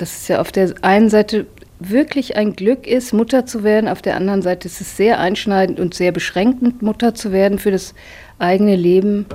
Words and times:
dass 0.00 0.16
es 0.16 0.28
ja 0.28 0.40
auf 0.40 0.52
der 0.52 0.74
einen 0.82 1.10
Seite 1.10 1.46
wirklich 1.78 2.36
ein 2.36 2.54
Glück 2.54 2.86
ist, 2.86 3.12
Mutter 3.12 3.46
zu 3.46 3.64
werden, 3.64 3.88
auf 3.88 4.02
der 4.02 4.16
anderen 4.16 4.42
Seite 4.42 4.68
ist 4.68 4.80
es 4.80 4.96
sehr 4.96 5.18
einschneidend 5.18 5.80
und 5.80 5.94
sehr 5.94 6.12
beschränkend, 6.12 6.82
Mutter 6.82 7.14
zu 7.14 7.32
werden 7.32 7.58
für 7.58 7.70
das 7.70 7.94
eigene 8.38 8.76
Leben. 8.76 9.26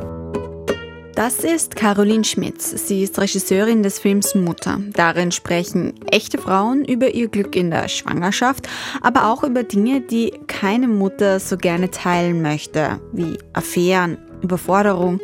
Das 1.15 1.45
ist 1.45 1.77
Caroline 1.77 2.25
Schmitz. 2.25 2.71
Sie 2.87 3.01
ist 3.01 3.17
Regisseurin 3.17 3.83
des 3.83 3.99
Films 3.99 4.35
Mutter. 4.35 4.81
Darin 4.91 5.31
sprechen 5.31 5.93
echte 6.11 6.37
Frauen 6.37 6.83
über 6.83 7.13
ihr 7.13 7.29
Glück 7.29 7.55
in 7.55 7.71
der 7.71 7.87
Schwangerschaft, 7.87 8.67
aber 9.01 9.31
auch 9.31 9.43
über 9.43 9.63
Dinge, 9.63 10.01
die 10.01 10.33
keine 10.47 10.89
Mutter 10.89 11.39
so 11.39 11.55
gerne 11.55 11.89
teilen 11.89 12.41
möchte, 12.41 12.99
wie 13.13 13.37
Affären, 13.53 14.17
Überforderung, 14.41 15.21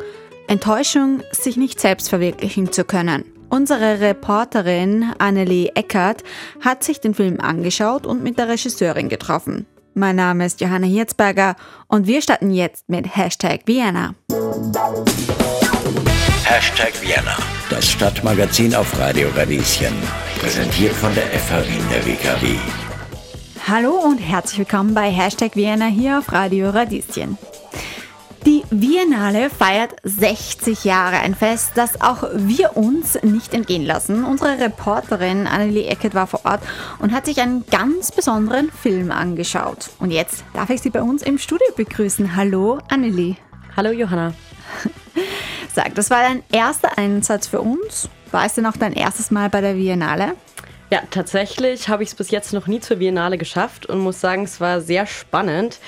Enttäuschung, 0.48 1.22
sich 1.30 1.58
nicht 1.58 1.78
selbst 1.78 2.08
verwirklichen 2.08 2.72
zu 2.72 2.84
können. 2.84 3.31
Unsere 3.52 4.00
Reporterin 4.00 5.12
Annelie 5.18 5.72
Eckert 5.74 6.24
hat 6.62 6.82
sich 6.82 7.02
den 7.02 7.12
Film 7.12 7.38
angeschaut 7.38 8.06
und 8.06 8.22
mit 8.22 8.38
der 8.38 8.48
Regisseurin 8.48 9.10
getroffen. 9.10 9.66
Mein 9.92 10.16
Name 10.16 10.46
ist 10.46 10.62
Johanna 10.62 10.86
Hirzberger 10.86 11.56
und 11.86 12.06
wir 12.06 12.22
starten 12.22 12.50
jetzt 12.50 12.88
mit 12.88 13.14
Hashtag 13.14 13.60
Vienna. 13.66 14.14
Hashtag 16.44 16.94
Vienna, 17.02 17.36
das 17.68 17.90
Stadtmagazin 17.90 18.74
auf 18.74 18.98
Radio 18.98 19.28
Radieschen. 19.36 19.92
Präsentiert 20.40 20.94
von 20.94 21.14
der 21.14 21.24
FH 21.24 21.68
Wien 21.68 21.84
der 21.92 22.06
WKW. 22.06 22.56
Hallo 23.68 23.90
und 24.02 24.16
herzlich 24.16 24.60
willkommen 24.60 24.94
bei 24.94 25.10
Hashtag 25.10 25.56
Vienna 25.56 25.88
hier 25.88 26.20
auf 26.20 26.32
Radio 26.32 26.70
Radieschen. 26.70 27.36
Die 28.44 28.64
Biennale 28.70 29.50
feiert 29.50 29.94
60 30.02 30.82
Jahre, 30.82 31.18
ein 31.18 31.36
Fest, 31.36 31.72
das 31.76 32.00
auch 32.00 32.24
wir 32.34 32.76
uns 32.76 33.22
nicht 33.22 33.54
entgehen 33.54 33.86
lassen. 33.86 34.24
Unsere 34.24 34.58
Reporterin 34.58 35.46
Annelie 35.46 35.86
Eckert 35.86 36.14
war 36.14 36.26
vor 36.26 36.40
Ort 36.44 36.60
und 36.98 37.12
hat 37.12 37.26
sich 37.26 37.40
einen 37.40 37.64
ganz 37.66 38.10
besonderen 38.10 38.72
Film 38.72 39.12
angeschaut. 39.12 39.90
Und 40.00 40.10
jetzt 40.10 40.42
darf 40.54 40.70
ich 40.70 40.82
Sie 40.82 40.90
bei 40.90 41.02
uns 41.02 41.22
im 41.22 41.38
Studio 41.38 41.68
begrüßen. 41.76 42.34
Hallo 42.34 42.80
Annelie. 42.90 43.36
Hallo 43.76 43.92
Johanna. 43.92 44.34
Sag, 45.72 45.94
das 45.94 46.10
war 46.10 46.22
dein 46.22 46.42
erster 46.50 46.98
Einsatz 46.98 47.46
für 47.46 47.60
uns. 47.60 48.08
War 48.32 48.44
es 48.44 48.54
denn 48.54 48.66
auch 48.66 48.76
dein 48.76 48.92
erstes 48.92 49.30
Mal 49.30 49.50
bei 49.50 49.60
der 49.60 49.74
Biennale? 49.74 50.34
Ja, 50.90 51.00
tatsächlich 51.10 51.88
habe 51.88 52.02
ich 52.02 52.10
es 52.10 52.14
bis 52.16 52.30
jetzt 52.30 52.52
noch 52.52 52.66
nie 52.66 52.80
zur 52.80 52.96
Biennale 52.96 53.38
geschafft 53.38 53.86
und 53.86 54.00
muss 54.00 54.20
sagen, 54.20 54.44
es 54.44 54.60
war 54.60 54.80
sehr 54.80 55.06
spannend. 55.06 55.78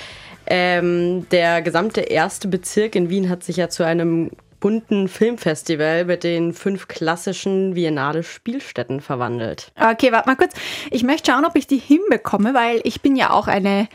Ähm, 0.47 1.27
der 1.31 1.63
gesamte 1.63 2.01
erste 2.01 2.49
Bezirk 2.49 2.95
in 2.95 3.11
Wien 3.11 3.29
hat 3.29 3.45
sich 3.45 3.57
ja 3.57 3.69
zu 3.69 3.85
einem 3.85 4.31
bunten 4.61 5.09
Filmfestival 5.09 6.07
mit 6.07 6.25
den 6.25 6.55
fünf 6.55 6.89
klassischen 6.89 7.75
Biennale 7.75 8.23
Spielstätten 8.23 9.01
verwandelt. 9.01 9.73
Okay, 9.77 10.11
warte 10.13 10.29
mal 10.29 10.37
kurz. 10.37 10.55
Ich 10.91 11.03
möchte 11.03 11.31
schauen, 11.31 11.45
ob 11.45 11.57
ich 11.57 11.67
die 11.67 11.79
hinbekomme, 11.79 12.55
weil 12.55 12.81
ich 12.85 13.03
bin 13.03 13.17
ja 13.17 13.31
auch 13.31 13.47
eine 13.47 13.89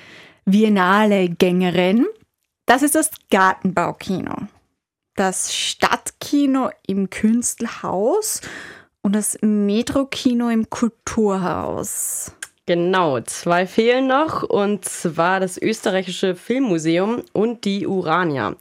Biennale 0.45 1.30
Gängerin. 1.30 2.05
Das 2.66 2.83
ist 2.83 2.95
das 2.95 3.11
Gartenbaukino 3.31 4.47
das 5.20 5.53
Stadtkino 5.53 6.70
im 6.88 7.09
Künstlerhaus 7.09 8.39
und 9.02 9.14
das 9.14 9.38
Metrokino 9.42 10.50
im 10.50 10.70
Kulturhaus. 10.70 12.31
Genau, 12.70 13.20
zwei 13.22 13.66
fehlen 13.66 14.06
noch 14.06 14.44
und 14.44 14.86
zwar 14.86 15.39
das 15.39 15.59
österreichische 15.59 16.36
Filmmuseum 16.36 17.23
und 17.34 17.66
die 17.66 17.88
Urania. 17.88 18.53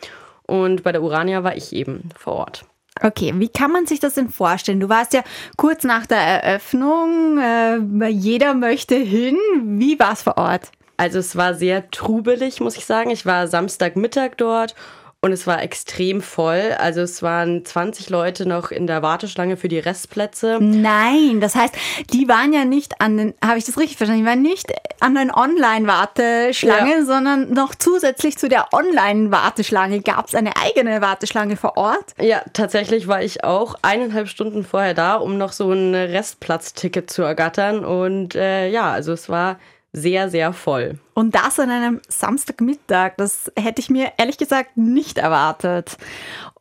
Und 0.47 0.83
bei 0.83 0.93
der 0.93 1.03
Urania 1.03 1.45
war 1.45 1.55
ich 1.57 1.75
eben 1.75 2.09
vor 2.19 2.37
Ort. 2.37 2.65
Okay, 3.03 3.35
wie 3.37 3.51
kann 3.51 3.71
man 3.71 3.85
sich 3.85 4.01
das 4.01 4.15
denn 4.15 4.31
vorstellen? 4.31 4.81
Du 4.81 4.89
warst 4.89 5.13
ja 5.13 5.21
kurz 5.59 5.85
nach 5.85 6.07
der 6.07 6.17
Eröffnung, 6.17 7.39
äh, 7.39 8.09
jeder 8.09 8.55
möchte 8.55 8.95
hin. 8.95 9.37
Wie 9.63 9.99
war 9.99 10.15
es 10.15 10.23
vor 10.23 10.39
Ort? 10.39 10.71
Also 10.97 11.19
es 11.19 11.37
war 11.37 11.53
sehr 11.53 11.91
trubelig, 11.91 12.61
muss 12.61 12.79
ich 12.79 12.87
sagen. 12.87 13.11
Ich 13.11 13.27
war 13.27 13.47
Samstagmittag 13.47 14.39
dort 14.39 14.75
und 15.21 15.33
es 15.33 15.49
war 15.49 15.61
extrem 15.63 16.23
voll. 16.23 16.77
Also 16.79 17.01
es 17.01 17.23
waren 17.25 17.65
20 17.65 18.09
Leute 18.09 18.47
noch 18.47 18.71
in 18.71 18.87
der 18.87 19.03
Warteschlange 19.03 19.57
für 19.57 19.69
die 19.69 19.81
Restplätze. 19.81 20.59
Nein, 20.61 21.41
das 21.41 21.57
heißt, 21.57 21.75
die 22.13 22.29
waren 22.29 22.53
ja 22.53 22.65
nicht 22.65 23.01
an 23.01 23.17
den, 23.17 23.35
habe 23.45 23.59
ich 23.59 23.65
das 23.65 23.79
richtig 23.79 23.97
verstanden, 23.97 24.23
die 24.23 24.29
waren 24.29 24.43
nicht 24.43 24.73
an 25.01 25.17
den 25.17 25.33
Online-Warteschlange, 25.33 26.99
ja. 26.99 27.05
sondern 27.05 27.53
noch 27.53 27.75
zusätzlich 27.75 28.39
zu 28.39 28.49
der 28.49 28.73
Online-Warteschlange 28.73 30.03
gab 30.03 30.29
es 30.29 30.37
eine 30.37 30.53
eigene 30.57 31.01
Warteschlange 31.01 31.57
vor 31.57 31.77
Ort. 31.77 32.15
Ja, 32.21 32.43
tatsächlich 32.53 33.09
war 33.09 33.21
ich 33.21 33.43
auch 33.43 33.75
eineinhalb 33.83 34.29
Stunden 34.29 34.63
vorher 34.63 34.95
da, 34.95 35.17
um 35.17 35.37
noch 35.37 35.51
so 35.51 35.73
ein 35.73 35.97
Restplatzticket 35.97 37.11
zu 37.11 37.23
ergattern. 37.23 37.85
Und 37.85 38.37
äh, 38.37 38.69
ja, 38.69 38.93
also 38.93 39.13
es 39.13 39.29
war 39.29 39.59
sehr, 39.99 40.31
sehr 40.31 40.53
voll. 40.53 40.99
Und 41.15 41.35
das 41.35 41.59
an 41.59 41.71
einem 41.71 42.01
Samstagmittag, 42.09 43.17
das 43.17 43.53
hätte 43.59 43.81
ich 43.81 43.91
mir 43.91 44.13
ehrlich 44.17 44.39
gesagt 44.39 44.77
nicht 44.77 45.19
erwartet. 45.19 45.97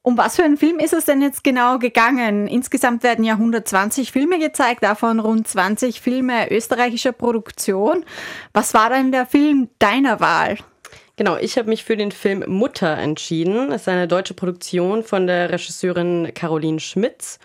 Um 0.01 0.17
was 0.17 0.37
für 0.37 0.43
einen 0.43 0.57
Film 0.57 0.79
ist 0.79 0.93
es 0.93 1.05
denn 1.05 1.21
jetzt 1.21 1.43
genau 1.43 1.79
gegangen? 1.79 2.47
Insgesamt 2.47 3.03
werden 3.03 3.25
ja 3.25 3.33
120 3.33 4.11
Filme 4.11 4.39
gezeigt, 4.39 4.83
davon 4.83 5.19
rund 5.19 5.47
20 5.47 5.99
Filme 5.99 6.49
österreichischer 6.49 7.11
Produktion. 7.11 8.05
Was 8.53 8.73
war 8.73 8.89
denn 8.89 9.11
der 9.11 9.25
Film 9.25 9.69
deiner 9.79 10.19
Wahl? 10.19 10.57
Genau, 11.17 11.35
ich 11.35 11.57
habe 11.57 11.67
mich 11.67 11.83
für 11.83 11.97
den 11.97 12.11
Film 12.11 12.43
Mutter 12.47 12.95
entschieden. 12.95 13.71
Es 13.71 13.81
ist 13.81 13.87
eine 13.87 14.07
deutsche 14.07 14.35
Produktion 14.35 15.03
von 15.03 15.25
der 15.27 15.49
Regisseurin 15.49 16.31
Caroline 16.35 16.79
Schmitz. 16.79 17.39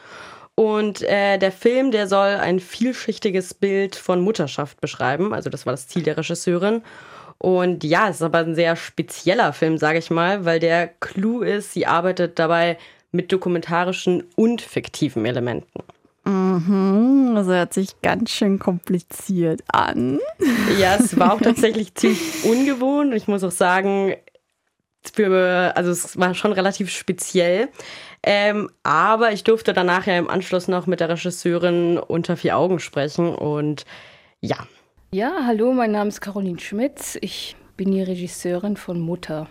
Und 0.55 1.03
äh, 1.03 1.39
der 1.39 1.53
Film, 1.53 1.91
der 1.91 2.07
soll 2.07 2.29
ein 2.29 2.61
vielschichtiges 2.61 3.55
Bild 3.55 3.97
von 3.97 4.21
Mutterschaft 4.21 4.81
beschreiben. 4.81 5.33
Also 5.33 5.51
das 5.51 5.65
war 5.67 5.73
das 5.73 5.89
Ziel 5.89 6.03
der 6.03 6.17
Regisseurin. 6.17 6.83
Und 7.39 7.83
ja, 7.83 8.09
es 8.09 8.17
ist 8.17 8.23
aber 8.23 8.39
ein 8.39 8.55
sehr 8.55 8.77
spezieller 8.77 9.53
Film, 9.53 9.79
sage 9.79 9.99
ich 9.99 10.11
mal, 10.11 10.45
weil 10.45 10.61
der 10.61 10.87
Clou 10.87 11.41
ist, 11.41 11.73
sie 11.73 11.87
arbeitet 11.87 12.39
dabei 12.39 12.79
mit 13.11 13.33
dokumentarischen 13.33 14.25
und 14.37 14.63
fiktiven 14.63 15.27
Elementen. 15.27 15.83
Mhm, 16.25 17.33
das 17.35 17.47
hört 17.49 17.75
sich 17.75 18.01
ganz 18.01 18.31
schön 18.31 18.59
kompliziert 18.59 19.63
an. 19.67 20.21
Ja, 20.79 20.97
es 20.97 21.19
war 21.19 21.35
auch 21.35 21.41
tatsächlich 21.43 21.95
ziemlich 21.95 22.45
ungewohnt. 22.45 23.13
Ich 23.15 23.27
muss 23.27 23.43
auch 23.43 23.51
sagen, 23.51 24.15
für, 25.15 25.73
also 25.75 25.91
es 25.91 26.19
war 26.19 26.35
schon 26.35 26.53
relativ 26.53 26.91
speziell. 26.91 27.69
Ähm, 28.25 28.71
aber 28.83 29.33
ich 29.33 29.45
durfte 29.45 29.73
danach 29.73 30.07
ja 30.07 30.17
im 30.17 30.31
Anschluss 30.31 30.69
noch 30.69 30.87
mit 30.87 31.01
der 31.01 31.09
Regisseurin 31.09 31.99
unter 31.99 32.37
vier 32.37 32.57
Augen 32.57 32.79
sprechen 32.79 33.35
und 33.35 33.85
ja. 34.41 34.57
Ja, 35.13 35.45
hallo, 35.45 35.73
mein 35.73 35.93
Name 35.93 36.09
ist 36.09 36.21
Caroline 36.21 36.61
Schmitz. 36.61 37.19
Ich 37.21 37.57
bin 37.77 37.91
die 37.91 38.03
Regisseurin 38.03 38.77
von 38.77 39.01
Mutter. 39.01 39.49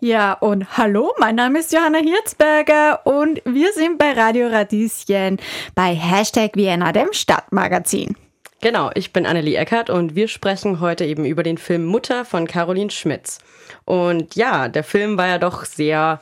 Ja, 0.00 0.34
und 0.34 0.76
hallo, 0.76 1.12
mein 1.18 1.36
Name 1.36 1.58
ist 1.60 1.72
Johanna 1.72 1.98
Hirzberger 1.98 3.06
und 3.06 3.40
wir 3.44 3.72
sind 3.72 3.98
bei 3.98 4.12
Radio 4.12 4.48
Radieschen 4.48 5.38
bei 5.74 5.94
Hashtag 5.94 6.56
Vienna, 6.56 6.92
dem 6.92 7.12
Stadtmagazin. 7.12 8.16
Genau, 8.62 8.90
ich 8.94 9.12
bin 9.12 9.26
Annelie 9.26 9.56
Eckert 9.56 9.90
und 9.90 10.14
wir 10.14 10.28
sprechen 10.28 10.80
heute 10.80 11.04
eben 11.04 11.24
über 11.24 11.42
den 11.42 11.58
Film 11.58 11.84
Mutter 11.84 12.24
von 12.24 12.46
Caroline 12.46 12.90
Schmitz. 12.90 13.38
Und 13.84 14.34
ja, 14.34 14.68
der 14.68 14.82
Film 14.82 15.18
war 15.18 15.26
ja 15.28 15.38
doch 15.38 15.64
sehr 15.64 16.20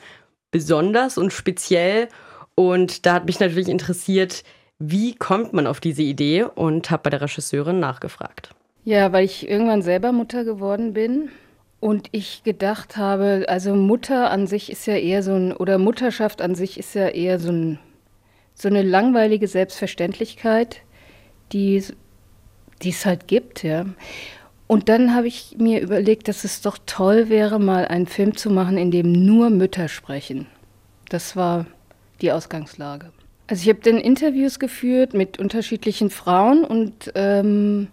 besonders 0.51 1.17
und 1.17 1.31
speziell. 1.31 2.09
Und 2.55 3.05
da 3.05 3.13
hat 3.13 3.25
mich 3.25 3.39
natürlich 3.39 3.69
interessiert, 3.69 4.43
wie 4.79 5.15
kommt 5.15 5.53
man 5.53 5.67
auf 5.67 5.79
diese 5.79 6.03
Idee 6.03 6.43
und 6.43 6.91
habe 6.91 7.03
bei 7.03 7.09
der 7.09 7.21
Regisseurin 7.21 7.79
nachgefragt. 7.79 8.53
Ja, 8.83 9.11
weil 9.13 9.25
ich 9.25 9.49
irgendwann 9.49 9.81
selber 9.81 10.11
Mutter 10.11 10.43
geworden 10.43 10.93
bin 10.93 11.29
und 11.79 12.09
ich 12.11 12.43
gedacht 12.43 12.97
habe, 12.97 13.45
also 13.47 13.75
Mutter 13.75 14.29
an 14.29 14.47
sich 14.47 14.71
ist 14.71 14.85
ja 14.85 14.95
eher 14.95 15.23
so 15.23 15.33
ein, 15.33 15.53
oder 15.53 15.77
Mutterschaft 15.77 16.41
an 16.41 16.55
sich 16.55 16.77
ist 16.77 16.93
ja 16.95 17.07
eher 17.07 17.39
so, 17.39 17.51
ein, 17.51 17.79
so 18.53 18.67
eine 18.67 18.81
langweilige 18.81 19.47
Selbstverständlichkeit, 19.47 20.81
die, 21.51 21.83
die 22.81 22.89
es 22.89 23.05
halt 23.05 23.27
gibt, 23.27 23.63
ja. 23.63 23.85
Und 24.67 24.89
dann 24.89 25.13
habe 25.13 25.27
ich 25.27 25.55
mir 25.59 25.81
überlegt, 25.81 26.27
dass 26.27 26.43
es 26.43 26.61
doch 26.61 26.77
toll 26.85 27.29
wäre, 27.29 27.59
mal 27.59 27.85
einen 27.85 28.07
Film 28.07 28.35
zu 28.35 28.49
machen, 28.49 28.77
in 28.77 28.89
dem 28.89 29.11
nur 29.11 29.49
Mütter 29.49 29.87
sprechen. 29.87 30.47
Das 31.09 31.35
war 31.35 31.67
die 32.21 32.31
Ausgangslage. 32.31 33.11
Also 33.47 33.61
ich 33.61 33.69
habe 33.69 33.81
dann 33.81 33.99
Interviews 33.99 34.57
geführt 34.57 35.13
mit 35.13 35.37
unterschiedlichen 35.37 36.09
Frauen 36.09 36.65
und 36.65 37.11
ähm, 37.13 37.89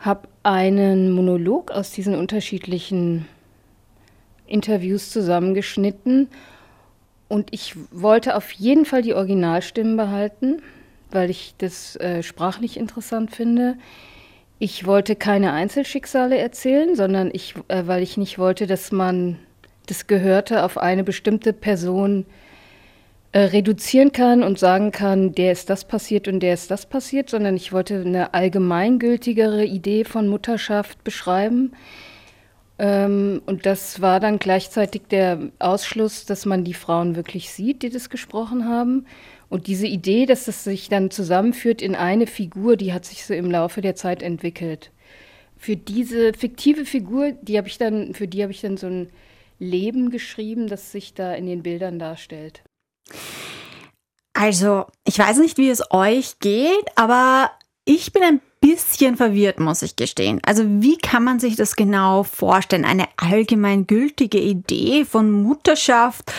habe 0.00 0.28
einen 0.42 1.12
Monolog 1.12 1.70
aus 1.70 1.92
diesen 1.92 2.16
unterschiedlichen 2.16 3.26
Interviews 4.46 5.10
zusammengeschnitten. 5.10 6.28
Und 7.28 7.50
ich 7.52 7.76
wollte 7.92 8.34
auf 8.34 8.50
jeden 8.50 8.84
Fall 8.84 9.02
die 9.02 9.14
Originalstimmen 9.14 9.96
behalten, 9.96 10.62
weil 11.12 11.30
ich 11.30 11.54
das 11.58 11.96
äh, 11.96 12.22
sprachlich 12.22 12.76
interessant 12.76 13.34
finde. 13.34 13.76
Ich 14.58 14.86
wollte 14.86 15.16
keine 15.16 15.52
Einzelschicksale 15.52 16.36
erzählen, 16.38 16.94
sondern 16.94 17.30
ich, 17.32 17.54
äh, 17.68 17.86
weil 17.86 18.02
ich 18.02 18.16
nicht 18.16 18.38
wollte, 18.38 18.66
dass 18.66 18.92
man 18.92 19.38
das 19.86 20.06
Gehörte 20.06 20.64
auf 20.64 20.78
eine 20.78 21.02
bestimmte 21.02 21.52
Person 21.52 22.26
äh, 23.32 23.40
reduzieren 23.40 24.12
kann 24.12 24.42
und 24.42 24.58
sagen 24.58 24.90
kann, 24.90 25.34
der 25.34 25.52
ist 25.52 25.70
das 25.70 25.84
passiert 25.84 26.28
und 26.28 26.40
der 26.40 26.54
ist 26.54 26.70
das 26.70 26.86
passiert, 26.86 27.30
sondern 27.30 27.56
ich 27.56 27.72
wollte 27.72 28.00
eine 28.00 28.34
allgemeingültigere 28.34 29.64
Idee 29.64 30.04
von 30.04 30.28
Mutterschaft 30.28 31.04
beschreiben. 31.04 31.72
Ähm, 32.78 33.40
und 33.46 33.66
das 33.66 34.00
war 34.00 34.20
dann 34.20 34.38
gleichzeitig 34.38 35.02
der 35.10 35.38
Ausschluss, 35.58 36.26
dass 36.26 36.44
man 36.44 36.64
die 36.64 36.74
Frauen 36.74 37.14
wirklich 37.14 37.52
sieht, 37.52 37.82
die 37.82 37.90
das 37.90 38.10
gesprochen 38.10 38.68
haben. 38.68 39.06
Und 39.50 39.66
diese 39.66 39.88
Idee, 39.88 40.26
dass 40.26 40.48
es 40.48 40.64
sich 40.64 40.88
dann 40.88 41.10
zusammenführt 41.10 41.82
in 41.82 41.96
eine 41.96 42.28
Figur, 42.28 42.76
die 42.76 42.92
hat 42.92 43.04
sich 43.04 43.26
so 43.26 43.34
im 43.34 43.50
Laufe 43.50 43.80
der 43.82 43.96
Zeit 43.96 44.22
entwickelt. 44.22 44.92
Für 45.58 45.76
diese 45.76 46.32
fiktive 46.32 46.86
Figur, 46.86 47.32
die 47.32 47.58
habe 47.58 47.68
ich 47.68 47.76
dann, 47.76 48.14
für 48.14 48.28
die 48.28 48.42
habe 48.42 48.52
ich 48.52 48.60
dann 48.60 48.76
so 48.76 48.86
ein 48.86 49.10
Leben 49.58 50.10
geschrieben, 50.10 50.68
das 50.68 50.92
sich 50.92 51.14
da 51.14 51.34
in 51.34 51.46
den 51.46 51.64
Bildern 51.64 51.98
darstellt. 51.98 52.62
Also, 54.32 54.86
ich 55.04 55.18
weiß 55.18 55.38
nicht, 55.38 55.58
wie 55.58 55.68
es 55.68 55.82
euch 55.90 56.38
geht, 56.38 56.86
aber 56.94 57.50
ich 57.84 58.12
bin 58.12 58.22
ein 58.22 58.40
bisschen 58.60 59.16
verwirrt, 59.16 59.58
muss 59.58 59.82
ich 59.82 59.96
gestehen. 59.96 60.40
Also 60.44 60.64
wie 60.66 60.98
kann 60.98 61.24
man 61.24 61.40
sich 61.40 61.56
das 61.56 61.76
genau 61.76 62.22
vorstellen? 62.22 62.84
Eine 62.84 63.08
allgemeingültige 63.16 64.38
Idee 64.38 65.04
von 65.04 65.30
Mutterschaft 65.30 66.32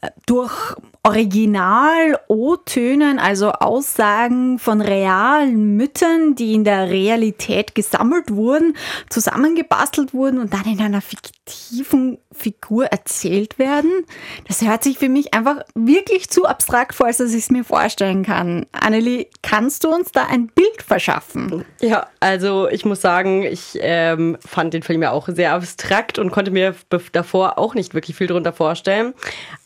äh, 0.00 0.10
durch 0.26 0.76
Original-O-Tönen, 1.04 3.18
also 3.18 3.52
Aussagen 3.52 4.58
von 4.58 4.82
realen 4.82 5.76
Müttern, 5.76 6.34
die 6.34 6.54
in 6.54 6.64
der 6.64 6.90
Realität 6.90 7.74
gesammelt 7.74 8.30
wurden, 8.30 8.76
zusammengebastelt 9.08 10.12
wurden 10.12 10.40
und 10.40 10.52
dann 10.52 10.64
in 10.64 10.80
einer 10.80 11.00
fiktiven 11.00 12.18
Figur 12.32 12.86
erzählt 12.86 13.58
werden. 13.58 14.04
Das 14.46 14.60
hört 14.62 14.84
sich 14.84 14.98
für 14.98 15.08
mich 15.08 15.32
einfach 15.32 15.62
wirklich 15.74 16.28
zu 16.28 16.44
abstrakt 16.44 16.94
vor, 16.94 17.06
als 17.06 17.16
dass 17.18 17.30
ich 17.30 17.44
es 17.44 17.50
mir 17.50 17.64
vorstellen 17.64 18.24
kann. 18.24 18.66
Annelie, 18.72 19.28
kannst 19.42 19.84
du 19.84 19.88
uns 19.88 20.12
da 20.12 20.26
ein 20.26 20.48
Bild 20.48 20.82
verschaffen? 20.86 21.64
Ja, 21.80 22.08
also 22.18 22.68
ich 22.68 22.84
muss 22.84 23.00
sagen, 23.00 23.44
ich 23.44 23.78
ähm, 23.80 24.36
fand 24.44 24.74
den 24.74 24.82
Film 24.82 25.02
ja 25.02 25.12
auch 25.12 25.28
sehr 25.28 25.52
abstrakt 25.52 26.18
und 26.18 26.32
konnte 26.32 26.50
mir 26.50 26.74
davor 27.12 27.58
auch 27.58 27.74
nicht 27.74 27.94
wirklich 27.94 28.16
viel 28.16 28.26
darunter 28.26 28.52
vorstellen. 28.52 29.14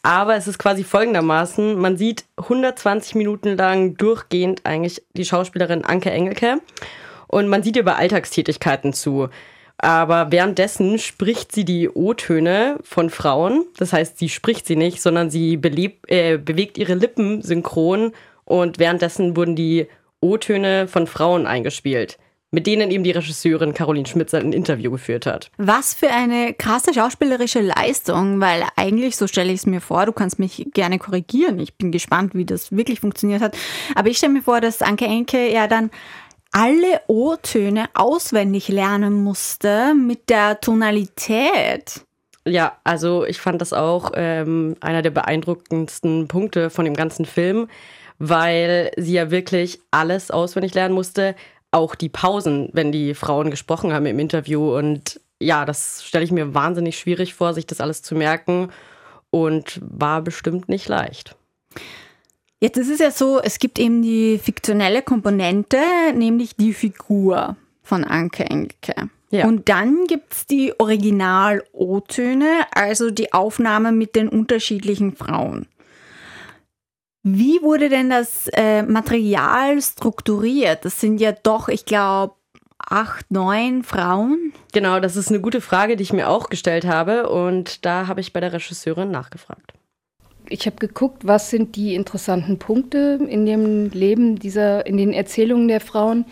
Aber 0.02 0.36
es 0.36 0.46
ist 0.46 0.58
quasi 0.58 0.84
folgendermaßen, 0.84 1.78
man 1.78 1.96
sieht 1.96 2.24
120 2.36 3.14
Minuten 3.14 3.56
lang 3.56 3.96
durchgehend 3.96 4.60
eigentlich 4.64 5.02
die 5.14 5.24
Schauspielerin 5.24 5.84
Anke 5.84 6.10
Engelke 6.10 6.58
und 7.28 7.48
man 7.48 7.62
sieht 7.62 7.76
ihr 7.76 7.84
bei 7.84 7.94
Alltagstätigkeiten 7.94 8.92
zu. 8.92 9.30
Aber 9.78 10.30
währenddessen 10.30 10.98
spricht 10.98 11.50
sie 11.50 11.64
die 11.64 11.88
O-Töne 11.88 12.78
von 12.82 13.10
Frauen. 13.10 13.64
Das 13.78 13.92
heißt, 13.92 14.18
sie 14.18 14.28
spricht 14.28 14.66
sie 14.66 14.76
nicht, 14.76 15.02
sondern 15.02 15.30
sie 15.30 15.56
belebt, 15.56 16.08
äh, 16.10 16.36
bewegt 16.36 16.78
ihre 16.78 16.94
Lippen 16.94 17.42
synchron 17.42 18.12
und 18.44 18.78
währenddessen 18.78 19.36
wurden 19.36 19.56
die 19.56 19.88
O-Töne 20.22 20.88
von 20.88 21.06
Frauen 21.06 21.46
eingespielt 21.46 22.18
mit 22.52 22.66
denen 22.66 22.90
eben 22.90 23.02
die 23.02 23.10
Regisseurin 23.10 23.72
Caroline 23.72 24.06
Schmitz 24.06 24.34
ein 24.34 24.52
Interview 24.52 24.90
geführt 24.90 25.24
hat. 25.24 25.50
Was 25.56 25.94
für 25.94 26.10
eine 26.10 26.52
krasse 26.52 26.92
schauspielerische 26.92 27.62
Leistung, 27.62 28.40
weil 28.40 28.62
eigentlich, 28.76 29.16
so 29.16 29.26
stelle 29.26 29.52
ich 29.52 29.60
es 29.60 29.66
mir 29.66 29.80
vor, 29.80 30.04
du 30.04 30.12
kannst 30.12 30.38
mich 30.38 30.68
gerne 30.74 30.98
korrigieren. 30.98 31.58
Ich 31.58 31.74
bin 31.76 31.90
gespannt, 31.90 32.34
wie 32.34 32.44
das 32.44 32.70
wirklich 32.70 33.00
funktioniert 33.00 33.40
hat. 33.40 33.56
Aber 33.94 34.08
ich 34.10 34.18
stelle 34.18 34.34
mir 34.34 34.42
vor, 34.42 34.60
dass 34.60 34.82
Anke 34.82 35.06
Enke 35.06 35.50
ja 35.50 35.66
dann 35.66 35.90
alle 36.52 37.00
O-Töne 37.06 37.86
auswendig 37.94 38.68
lernen 38.68 39.24
musste 39.24 39.94
mit 39.94 40.28
der 40.28 40.60
Tonalität. 40.60 42.02
Ja, 42.46 42.76
also 42.84 43.24
ich 43.24 43.40
fand 43.40 43.62
das 43.62 43.72
auch 43.72 44.10
ähm, 44.14 44.76
einer 44.80 45.00
der 45.00 45.10
beeindruckendsten 45.10 46.28
Punkte 46.28 46.68
von 46.68 46.84
dem 46.84 46.94
ganzen 46.94 47.24
Film, 47.24 47.68
weil 48.24 48.92
sie 48.96 49.14
ja 49.14 49.30
wirklich 49.30 49.80
alles 49.90 50.30
auswendig 50.30 50.74
lernen 50.74 50.94
musste 50.94 51.34
auch 51.72 51.94
die 51.94 52.10
Pausen, 52.10 52.68
wenn 52.72 52.92
die 52.92 53.14
Frauen 53.14 53.50
gesprochen 53.50 53.92
haben 53.92 54.06
im 54.06 54.18
Interview. 54.18 54.76
Und 54.76 55.20
ja, 55.40 55.64
das 55.64 56.04
stelle 56.04 56.24
ich 56.24 56.30
mir 56.30 56.54
wahnsinnig 56.54 56.98
schwierig 56.98 57.34
vor, 57.34 57.54
sich 57.54 57.66
das 57.66 57.80
alles 57.80 58.02
zu 58.02 58.14
merken 58.14 58.70
und 59.30 59.80
war 59.82 60.22
bestimmt 60.22 60.68
nicht 60.68 60.86
leicht. 60.88 61.34
Jetzt 62.60 62.76
ist 62.76 62.90
es 62.90 63.00
ja 63.00 63.10
so, 63.10 63.40
es 63.40 63.58
gibt 63.58 63.80
eben 63.80 64.02
die 64.02 64.38
fiktionelle 64.38 65.02
Komponente, 65.02 65.80
nämlich 66.14 66.54
die 66.54 66.74
Figur 66.74 67.56
von 67.82 68.04
Anke 68.04 68.44
Engelke. 68.44 69.08
Ja. 69.30 69.46
Und 69.46 69.68
dann 69.70 70.04
gibt 70.06 70.34
es 70.34 70.46
die 70.46 70.78
Original-O-Töne, 70.78 72.66
also 72.72 73.10
die 73.10 73.32
Aufnahme 73.32 73.90
mit 73.90 74.14
den 74.14 74.28
unterschiedlichen 74.28 75.16
Frauen. 75.16 75.66
Wie 77.22 77.62
wurde 77.62 77.88
denn 77.88 78.10
das 78.10 78.48
äh, 78.48 78.82
Material 78.82 79.80
strukturiert? 79.80 80.84
Das 80.84 81.00
sind 81.00 81.20
ja 81.20 81.32
doch, 81.32 81.68
ich 81.68 81.84
glaube, 81.84 82.34
acht, 82.78 83.30
neun 83.30 83.84
Frauen. 83.84 84.52
Genau, 84.72 84.98
das 84.98 85.16
ist 85.16 85.28
eine 85.28 85.40
gute 85.40 85.60
Frage, 85.60 85.96
die 85.96 86.02
ich 86.02 86.12
mir 86.12 86.28
auch 86.28 86.48
gestellt 86.48 86.84
habe. 86.84 87.28
Und 87.28 87.84
da 87.84 88.08
habe 88.08 88.20
ich 88.20 88.32
bei 88.32 88.40
der 88.40 88.52
Regisseurin 88.52 89.10
nachgefragt. 89.10 89.72
Ich 90.48 90.66
habe 90.66 90.76
geguckt, 90.76 91.26
was 91.26 91.50
sind 91.50 91.76
die 91.76 91.94
interessanten 91.94 92.58
Punkte 92.58 93.20
in 93.26 93.46
dem 93.46 93.90
Leben 93.90 94.38
dieser, 94.38 94.84
in 94.86 94.96
den 94.96 95.12
Erzählungen 95.12 95.68
der 95.68 95.80
Frauen. 95.80 96.26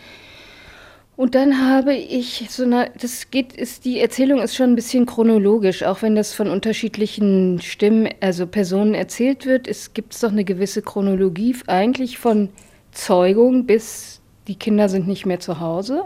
Und 1.21 1.35
dann 1.35 1.69
habe 1.69 1.93
ich 1.93 2.47
so 2.49 2.63
eine, 2.63 2.93
das 2.99 3.31
geht, 3.31 3.53
ist, 3.53 3.85
die 3.85 4.01
Erzählung 4.01 4.41
ist 4.41 4.57
schon 4.57 4.71
ein 4.71 4.75
bisschen 4.75 5.05
chronologisch, 5.05 5.83
auch 5.83 6.01
wenn 6.01 6.17
das 6.17 6.33
von 6.33 6.49
unterschiedlichen 6.49 7.61
Stimmen, 7.61 8.09
also 8.21 8.47
Personen 8.47 8.95
erzählt 8.95 9.45
wird. 9.45 9.69
Es 9.69 9.93
gibt 9.93 10.23
doch 10.23 10.31
eine 10.31 10.45
gewisse 10.45 10.81
Chronologie, 10.81 11.55
eigentlich 11.67 12.17
von 12.17 12.49
Zeugung 12.93 13.67
bis 13.67 14.23
die 14.49 14.55
Kinder 14.55 14.89
sind 14.89 15.09
nicht 15.09 15.27
mehr 15.27 15.41
zu 15.41 15.61
Hause. 15.61 16.05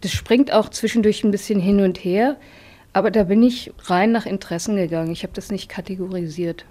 Das 0.00 0.12
springt 0.12 0.54
auch 0.54 0.70
zwischendurch 0.70 1.22
ein 1.22 1.32
bisschen 1.32 1.60
hin 1.60 1.80
und 1.82 2.02
her, 2.02 2.38
aber 2.94 3.10
da 3.10 3.24
bin 3.24 3.42
ich 3.42 3.74
rein 3.84 4.10
nach 4.10 4.24
Interessen 4.24 4.74
gegangen. 4.76 5.12
Ich 5.12 5.22
habe 5.22 5.34
das 5.34 5.50
nicht 5.50 5.68
kategorisiert. 5.68 6.64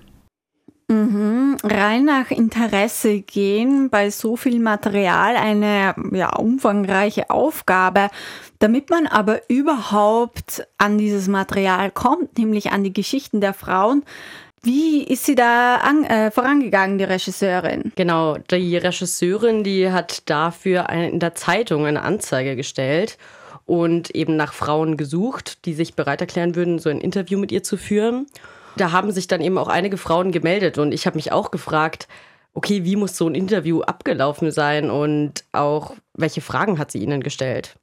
Mhm. 0.90 1.58
Rein 1.64 2.06
nach 2.06 2.32
Interesse 2.32 3.20
gehen 3.22 3.92
bei 3.92 4.10
so 4.10 4.36
viel 4.36 4.60
Material 4.60 5.36
eine 5.36 5.94
ja, 6.12 6.36
umfangreiche 6.36 7.30
Aufgabe, 7.30 8.08
damit 8.58 8.90
man 8.90 9.06
aber 9.06 9.48
überhaupt 9.50 10.68
an 10.80 10.98
dieses 10.98 11.28
Material 11.28 11.92
kommt, 11.92 12.40
nämlich 12.40 12.72
an 12.72 12.84
die 12.84 12.92
Geschichten 12.92 13.40
der 13.40 13.54
Frauen. 13.54 14.04
Wie 14.64 15.04
ist 15.04 15.26
sie 15.26 15.36
da 15.36 15.76
an, 15.76 16.06
äh, 16.06 16.32
vorangegangen, 16.32 16.98
die 16.98 17.04
Regisseurin? 17.04 17.94
Genau, 17.96 18.38
die 18.50 18.76
Regisseurin, 18.76 19.64
die 19.64 19.92
hat 19.92 20.28
dafür 20.28 20.90
eine, 20.90 21.12
in 21.12 21.20
der 21.20 21.36
Zeitung 21.36 21.86
eine 21.86 22.02
Anzeige 22.02 22.56
gestellt 22.56 23.20
und 23.68 24.10
eben 24.16 24.36
nach 24.36 24.54
Frauen 24.54 24.98
gesucht, 24.98 25.66
die 25.66 25.76
sich 25.76 25.94
bereit 25.94 26.22
erklären 26.22 26.56
würden, 26.56 26.80
so 26.80 26.90
ein 26.90 27.00
Interview 27.00 27.38
mit 27.38 27.52
ihr 27.52 27.62
zu 27.62 27.78
führen 27.78 28.26
da 28.80 28.92
haben 28.92 29.12
sich 29.12 29.28
dann 29.28 29.42
eben 29.42 29.58
auch 29.58 29.68
einige 29.68 29.98
Frauen 29.98 30.32
gemeldet 30.32 30.78
und 30.78 30.94
ich 30.94 31.06
habe 31.06 31.18
mich 31.18 31.32
auch 31.32 31.52
gefragt, 31.52 32.08
okay, 32.54 32.84
wie 32.84 32.96
muss 32.96 33.18
so 33.18 33.28
ein 33.28 33.36
Interview 33.36 33.82
abgelaufen 33.82 34.52
sein 34.52 34.90
und 34.90 35.44
auch 35.52 35.96
welche 36.14 36.42
Fragen 36.42 36.80
hat 36.80 36.92
sie 36.92 37.00
ihnen 37.00 37.22
gestellt? 37.22 37.76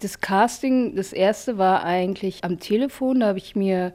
Das 0.00 0.20
Casting, 0.20 0.96
das 0.96 1.12
erste 1.12 1.58
war 1.58 1.84
eigentlich 1.84 2.44
am 2.44 2.58
Telefon, 2.58 3.20
da 3.20 3.28
habe 3.28 3.38
ich 3.38 3.56
mir 3.56 3.94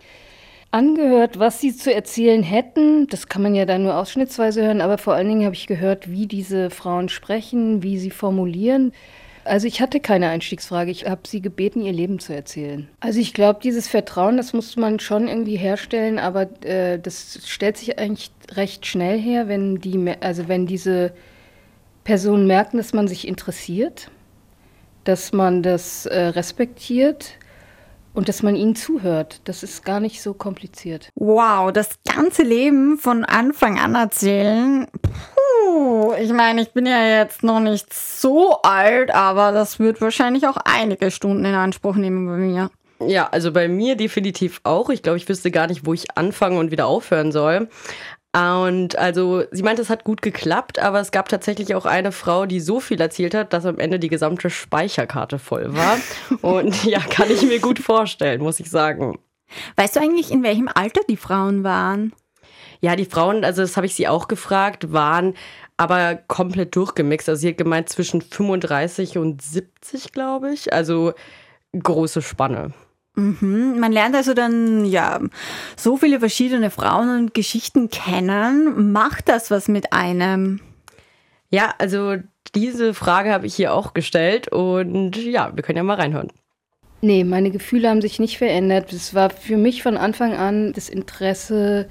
angehört, 0.72 1.40
was 1.40 1.60
sie 1.60 1.76
zu 1.76 1.94
erzählen 1.94 2.44
hätten. 2.44 3.08
Das 3.08 3.28
kann 3.28 3.42
man 3.42 3.56
ja 3.56 3.66
dann 3.66 3.84
nur 3.84 3.98
ausschnittsweise 3.98 4.64
hören, 4.64 4.82
aber 4.82 4.98
vor 4.98 5.14
allen 5.14 5.28
Dingen 5.28 5.46
habe 5.46 5.56
ich 5.56 5.68
gehört, 5.68 6.12
wie 6.12 6.28
diese 6.28 6.70
Frauen 6.70 7.10
sprechen, 7.10 7.84
wie 7.84 7.98
sie 7.98 8.12
formulieren. 8.12 8.94
Also 9.50 9.66
ich 9.66 9.82
hatte 9.82 10.00
keine 10.00 10.30
Einstiegsfrage. 10.30 10.92
Ich 10.92 11.08
habe 11.08 11.22
sie 11.28 11.42
gebeten, 11.42 11.82
ihr 11.82 11.92
Leben 11.92 12.20
zu 12.20 12.34
erzählen. 12.34 12.88
Also 13.00 13.20
ich 13.20 13.34
glaube, 13.34 13.60
dieses 13.64 13.88
Vertrauen, 13.88 14.38
das 14.38 14.54
musste 14.54 14.80
man 14.80 15.00
schon 15.00 15.28
irgendwie 15.28 15.58
herstellen, 15.58 16.20
aber 16.20 16.48
äh, 16.64 17.00
das 17.00 17.40
stellt 17.46 17.78
sich 17.78 17.98
eigentlich 17.98 18.32
recht 18.52 18.86
schnell 18.86 19.20
her, 19.20 19.48
wenn 19.48 19.80
die, 19.80 20.14
also 20.22 20.48
wenn 20.48 20.68
diese 20.68 21.14
Personen 22.04 22.46
merken, 22.46 22.78
dass 22.78 22.94
man 22.94 23.08
sich 23.08 23.28
interessiert, 23.28 24.12
dass 25.04 25.34
man 25.34 25.64
das 25.64 26.06
äh, 26.06 26.20
respektiert 26.20 27.32
und 28.14 28.30
dass 28.30 28.44
man 28.44 28.56
ihnen 28.56 28.76
zuhört. 28.76 29.42
Das 29.46 29.64
ist 29.64 29.84
gar 29.84 30.00
nicht 30.00 30.22
so 30.22 30.36
kompliziert. 30.36 31.10
Wow, 31.16 31.72
das 31.72 31.90
ganze 32.06 32.44
Leben 32.44 33.00
von 33.00 33.26
Anfang 33.26 33.80
an 33.80 33.96
erzählen. 33.96 34.86
Puh 35.02 35.39
ich 36.20 36.32
meine, 36.32 36.62
ich 36.62 36.72
bin 36.72 36.86
ja 36.86 37.06
jetzt 37.06 37.44
noch 37.44 37.60
nicht 37.60 37.94
so 37.94 38.62
alt, 38.62 39.14
aber 39.14 39.52
das 39.52 39.80
wird 39.80 40.02
wahrscheinlich 40.02 40.48
auch 40.48 40.58
einige 40.58 41.12
Stunden 41.12 41.46
in 41.46 41.56
Anspruch 41.56 41.96
nehmen 41.96 42.28
bei 42.28 42.38
mir. 42.38 42.70
Ja, 43.08 43.30
also 43.32 43.52
bei 43.52 43.68
mir 43.68 43.96
definitiv 43.96 44.60
auch. 44.64 44.90
Ich 44.90 45.04
glaube, 45.04 45.18
ich 45.18 45.30
wüsste 45.30 45.52
gar 45.52 45.68
nicht, 45.68 45.86
wo 45.86 45.94
ich 45.94 46.18
anfangen 46.18 46.58
und 46.58 46.72
wieder 46.72 46.88
aufhören 46.88 47.32
soll. 47.32 47.70
Und 48.32 48.96
also, 48.98 49.44
sie 49.50 49.64
meinte, 49.64 49.82
es 49.82 49.90
hat 49.90 50.04
gut 50.04 50.22
geklappt, 50.22 50.78
aber 50.78 51.00
es 51.00 51.10
gab 51.12 51.30
tatsächlich 51.30 51.74
auch 51.74 51.86
eine 51.86 52.12
Frau, 52.12 52.46
die 52.46 52.60
so 52.60 52.80
viel 52.80 53.02
erzählt 53.02 53.34
hat, 53.34 53.54
dass 53.54 53.66
am 53.66 53.80
Ende 53.80 53.98
die 53.98 54.10
gesamte 54.10 54.52
Speicherkarte 54.52 55.40
voll 55.40 55.76
war. 55.76 55.98
Und 56.42 56.84
ja, 56.84 57.00
kann 57.00 57.32
ich 57.32 57.42
mir 57.42 57.60
gut 57.60 57.80
vorstellen, 57.80 58.42
muss 58.42 58.60
ich 58.60 58.70
sagen. 58.70 59.18
Weißt 59.78 59.96
du 59.96 60.00
eigentlich, 60.00 60.30
in 60.30 60.44
welchem 60.44 60.70
Alter 60.72 61.02
die 61.10 61.18
Frauen 61.18 61.64
waren? 61.64 62.14
Ja, 62.82 62.96
die 62.96 63.06
Frauen, 63.06 63.44
also 63.44 63.62
das 63.62 63.76
habe 63.76 63.88
ich 63.88 63.96
sie 63.96 64.08
auch 64.08 64.28
gefragt, 64.28 64.94
waren 64.94 65.34
aber 65.78 66.16
komplett 66.16 66.76
durchgemixt. 66.76 67.30
Also 67.30 67.42
sie 67.42 67.50
hat 67.50 67.58
gemeint 67.58 67.90
zwischen 67.90 68.22
35 68.22 69.18
und 69.18 69.42
70, 69.42 70.12
glaube 70.12 70.54
ich. 70.54 70.74
Also 70.74 71.14
große 71.78 72.22
Spanne. 72.22 72.74
Mhm. 73.16 73.80
Man 73.80 73.92
lernt 73.92 74.16
also 74.16 74.34
dann 74.34 74.86
ja 74.86 75.20
so 75.76 75.98
viele 75.98 76.20
verschiedene 76.20 76.70
Frauen 76.70 77.18
und 77.18 77.34
Geschichten 77.34 77.90
kennen. 77.90 78.92
Macht 78.92 79.30
das 79.30 79.52
was 79.52 79.68
mit 79.68 79.94
einem? 79.94 80.62
Ja, 81.50 81.74
also 81.78 82.16
diese 82.56 82.94
Frage 82.94 83.32
habe 83.32 83.48
ich 83.48 83.56
hier 83.56 83.74
auch 83.74 83.94
gestellt 83.94 84.48
und 84.50 85.16
ja, 85.18 85.56
wir 85.56 85.64
können 85.64 85.78
ja 85.78 85.84
mal 85.84 85.96
reinhören. 85.96 86.32
Nee, 87.02 87.24
meine 87.24 87.52
Gefühle 87.52 87.90
haben 87.90 88.02
sich 88.02 88.20
nicht 88.20 88.38
verändert. 88.38 88.92
Es 88.92 89.14
war 89.14 89.30
für 89.30 89.58
mich 89.58 89.82
von 89.84 89.96
Anfang 89.98 90.34
an 90.34 90.74
das 90.74 90.90
Interesse, 90.90 91.88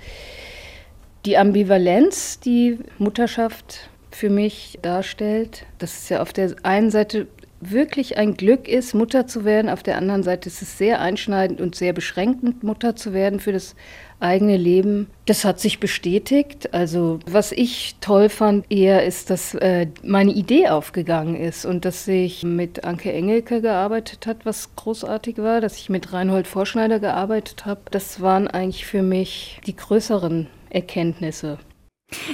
die 1.29 1.37
Ambivalenz, 1.37 2.41
die 2.41 2.79
Mutterschaft 2.97 3.91
für 4.11 4.31
mich 4.31 4.79
darstellt. 4.81 5.67
Das 5.77 5.93
ist 5.99 6.09
ja 6.09 6.23
auf 6.23 6.33
der 6.33 6.57
einen 6.63 6.91
Seite 6.91 7.27
wirklich 7.61 8.17
ein 8.17 8.35
Glück 8.35 8.67
ist, 8.67 8.95
Mutter 8.95 9.27
zu 9.27 9.45
werden. 9.45 9.69
Auf 9.69 9.83
der 9.83 9.99
anderen 9.99 10.23
Seite 10.23 10.49
ist 10.49 10.63
es 10.63 10.79
sehr 10.79 11.03
einschneidend 11.03 11.61
und 11.61 11.75
sehr 11.75 11.93
beschränkend, 11.93 12.63
Mutter 12.63 12.97
zu 12.97 13.13
werden 13.13 13.41
für 13.41 13.53
das 13.53 13.75
eigene 14.21 14.57
Leben. 14.57 15.09
Das 15.27 15.45
hat 15.45 15.61
sich 15.61 15.81
bestätigt. 15.81 16.73
Also 16.73 17.19
was 17.27 17.53
ich 17.53 17.97
toll 18.01 18.31
fand 18.31 18.65
eher 18.71 19.05
ist, 19.05 19.29
dass 19.29 19.55
äh, 19.55 19.89
meine 20.03 20.33
Idee 20.33 20.69
aufgegangen 20.69 21.37
ist 21.37 21.67
und 21.67 21.85
dass 21.85 22.09
ich 22.09 22.43
mit 22.43 22.85
Anke 22.85 23.13
Engelke 23.13 23.61
gearbeitet 23.61 24.27
hat, 24.27 24.47
was 24.47 24.75
großartig 24.77 25.37
war, 25.37 25.61
dass 25.61 25.77
ich 25.77 25.91
mit 25.91 26.11
Reinhold 26.15 26.47
Vorschneider 26.47 27.01
gearbeitet 27.01 27.67
habe. 27.67 27.83
Das 27.91 28.23
waren 28.23 28.49
eigentlich 28.49 28.87
für 28.87 29.03
mich 29.03 29.61
die 29.67 29.77
größeren 29.77 30.47
Erkenntnisse. 30.71 31.59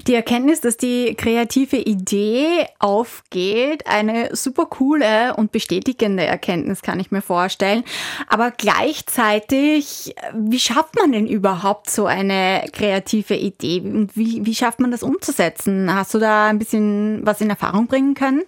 Die 0.07 0.15
Erkenntnis, 0.15 0.61
dass 0.61 0.77
die 0.77 1.17
kreative 1.17 1.79
Idee 1.79 2.67
aufgeht, 2.79 3.89
eine 3.89 4.35
super 4.37 4.67
coole 4.67 5.35
und 5.35 5.51
bestätigende 5.51 6.25
Erkenntnis 6.25 6.81
kann 6.81 7.01
ich 7.01 7.11
mir 7.11 7.23
vorstellen. 7.23 7.83
Aber 8.29 8.53
gleichzeitig, 8.53 10.15
wie 10.33 10.61
schafft 10.61 10.95
man 10.97 11.11
denn 11.11 11.27
überhaupt 11.27 11.91
so 11.91 12.07
eine 12.07 12.65
kreative 12.73 13.35
Idee 13.35 13.81
und 13.81 14.17
wie, 14.17 14.47
wie 14.47 14.55
schafft 14.55 14.79
man 14.79 14.93
das 14.93 15.03
umzusetzen? 15.03 15.93
Hast 15.93 16.15
du 16.15 16.21
da 16.21 16.47
ein 16.47 16.61
bisschen 16.61 17.27
was 17.27 17.41
in 17.41 17.51
Erfahrung 17.51 17.89
bringen 17.89 18.15
können? 18.15 18.43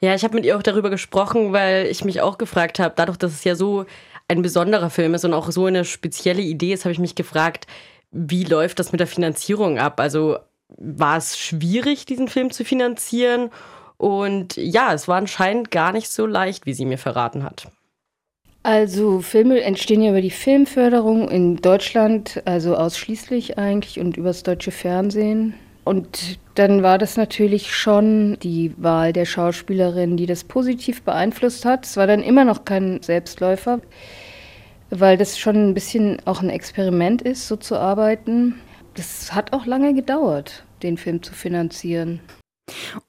Ja, 0.00 0.14
ich 0.14 0.24
habe 0.24 0.34
mit 0.34 0.46
ihr 0.46 0.56
auch 0.56 0.62
darüber 0.62 0.88
gesprochen, 0.88 1.52
weil 1.52 1.86
ich 1.86 2.02
mich 2.02 2.22
auch 2.22 2.38
gefragt 2.38 2.78
habe, 2.78 2.94
dadurch, 2.96 3.18
dass 3.18 3.32
es 3.32 3.44
ja 3.44 3.54
so 3.54 3.84
ein 4.26 4.40
besonderer 4.40 4.88
Film 4.88 5.12
ist 5.14 5.26
und 5.26 5.34
auch 5.34 5.50
so 5.50 5.66
eine 5.66 5.84
spezielle 5.84 6.42
Idee 6.42 6.72
ist, 6.72 6.84
habe 6.84 6.92
ich 6.92 6.98
mich 6.98 7.14
gefragt, 7.14 7.66
wie 8.12 8.44
läuft 8.44 8.78
das 8.78 8.92
mit 8.92 9.00
der 9.00 9.06
Finanzierung 9.06 9.78
ab? 9.78 9.98
Also 9.98 10.38
war 10.78 11.16
es 11.16 11.38
schwierig, 11.38 12.06
diesen 12.06 12.28
Film 12.28 12.50
zu 12.50 12.64
finanzieren. 12.64 13.50
Und 13.96 14.56
ja, 14.56 14.92
es 14.92 15.08
war 15.08 15.16
anscheinend 15.16 15.70
gar 15.70 15.92
nicht 15.92 16.08
so 16.10 16.26
leicht, 16.26 16.66
wie 16.66 16.74
sie 16.74 16.84
mir 16.84 16.98
verraten 16.98 17.44
hat. 17.44 17.68
Also 18.64 19.20
Filme 19.20 19.60
entstehen 19.62 20.02
ja 20.02 20.10
über 20.10 20.20
die 20.20 20.30
Filmförderung 20.30 21.28
in 21.28 21.56
Deutschland, 21.56 22.42
also 22.44 22.76
ausschließlich 22.76 23.58
eigentlich 23.58 23.98
und 23.98 24.16
übers 24.16 24.44
deutsche 24.44 24.70
Fernsehen. 24.70 25.54
Und 25.84 26.38
dann 26.54 26.84
war 26.84 26.98
das 26.98 27.16
natürlich 27.16 27.74
schon 27.74 28.38
die 28.40 28.72
Wahl 28.76 29.12
der 29.12 29.24
Schauspielerin, 29.24 30.16
die 30.16 30.26
das 30.26 30.44
positiv 30.44 31.02
beeinflusst 31.02 31.64
hat. 31.64 31.86
Es 31.86 31.96
war 31.96 32.06
dann 32.06 32.22
immer 32.22 32.44
noch 32.44 32.64
kein 32.64 33.02
Selbstläufer, 33.02 33.80
weil 34.92 35.16
das 35.16 35.38
schon 35.38 35.70
ein 35.70 35.74
bisschen 35.74 36.18
auch 36.26 36.42
ein 36.42 36.50
Experiment 36.50 37.22
ist, 37.22 37.48
so 37.48 37.56
zu 37.56 37.76
arbeiten 37.78 38.54
das 38.94 39.32
hat 39.32 39.52
auch 39.52 39.66
lange 39.66 39.94
gedauert, 39.94 40.64
den 40.82 40.96
Film 40.96 41.22
zu 41.22 41.32
finanzieren. 41.32 42.20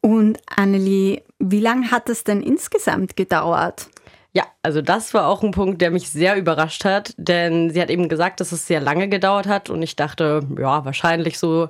Und 0.02 0.40
Annelie, 0.48 1.24
wie 1.40 1.60
lange 1.60 1.92
hat 1.92 2.10
es 2.10 2.24
denn 2.24 2.42
insgesamt 2.42 3.16
gedauert? 3.16 3.90
Ja, 4.34 4.46
also 4.64 4.82
das 4.82 5.14
war 5.14 5.28
auch 5.28 5.44
ein 5.44 5.52
Punkt, 5.52 5.82
der 5.82 5.92
mich 5.92 6.10
sehr 6.10 6.36
überrascht 6.38 6.86
hat, 6.86 7.14
denn 7.18 7.70
sie 7.70 7.82
hat 7.82 7.92
eben 7.92 8.10
gesagt, 8.10 8.40
dass 8.40 8.52
es 8.52 8.66
sehr 8.66 8.82
lange 8.82 9.08
gedauert 9.08 9.46
hat 9.46 9.70
und 9.70 9.82
ich 9.84 9.96
dachte, 9.96 10.42
ja, 10.58 10.86
wahrscheinlich 10.86 11.38
so 11.38 11.70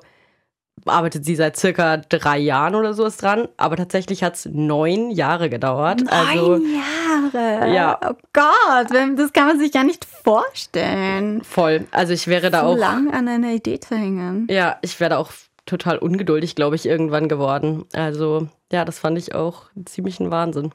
arbeitet 0.86 1.26
sie 1.26 1.36
seit 1.36 1.58
circa 1.58 1.98
drei 1.98 2.38
Jahren 2.38 2.76
oder 2.76 2.94
so 2.94 3.06
ist 3.06 3.22
dran, 3.22 3.48
aber 3.58 3.78
tatsächlich 3.78 4.24
hat 4.24 4.36
es 4.36 4.46
neun 4.52 5.12
Jahre 5.12 5.50
gedauert. 5.50 6.02
Neun 6.02 6.10
also, 6.10 6.56
Jahre? 6.56 7.74
Ja. 7.74 8.00
Oh 8.04 8.16
Gott, 8.34 8.92
das 9.18 9.34
kann 9.34 9.48
man 9.48 9.60
sich 9.60 9.72
gar 9.72 9.84
nicht 9.84 10.06
vorstellen. 10.06 11.44
Voll. 11.44 11.88
Also 11.92 12.14
ich 12.14 12.28
wäre 12.28 12.50
da 12.50 12.64
auch. 12.64 12.74
So 12.74 12.80
lang 12.80 13.12
an 13.14 13.28
einer 13.28 13.52
Idee 13.52 13.80
zu 13.80 13.96
hängen. 13.96 14.48
Ja, 14.50 14.78
ich 14.82 15.00
wäre 15.00 15.12
da 15.12 15.18
auch 15.18 15.32
total 15.66 15.98
ungeduldig, 15.98 16.56
glaube 16.56 16.76
ich, 16.76 16.86
irgendwann 16.86 17.30
geworden. 17.30 17.86
Also 17.94 18.48
ja, 18.72 18.84
das 18.86 19.00
fand 19.00 19.18
ich 19.18 19.34
auch 19.36 19.66
ziemlich 19.86 20.20
ein 20.20 20.32
Wahnsinn. 20.32 20.72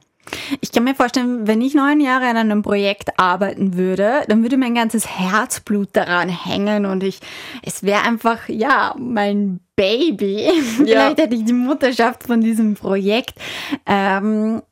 Ich 0.61 0.73
kann 0.73 0.85
mir 0.85 0.94
vorstellen, 0.94 1.47
wenn 1.47 1.61
ich 1.61 1.75
neun 1.75 2.00
Jahre 2.00 2.26
an 2.26 2.37
einem 2.37 2.62
Projekt 2.62 3.18
arbeiten 3.18 3.76
würde, 3.76 4.23
dann 4.28 4.42
würde 4.42 4.56
mein 4.56 4.75
ganzes 4.75 5.06
Herzblut 5.06 5.90
daran 5.92 6.28
hängen 6.28 6.87
und 6.87 7.02
ich, 7.02 7.20
es 7.62 7.82
wäre 7.82 8.02
einfach, 8.02 8.49
ja, 8.49 8.94
mein 8.99 9.61
Baby. 9.76 10.50
Ja. 10.78 10.85
Vielleicht 10.85 11.18
hätte 11.18 11.35
ich 11.35 11.44
die 11.44 11.52
Mutterschaft 11.52 12.25
von 12.25 12.40
diesem 12.40 12.75
Projekt. 12.75 13.35
Ähm, 13.87 14.62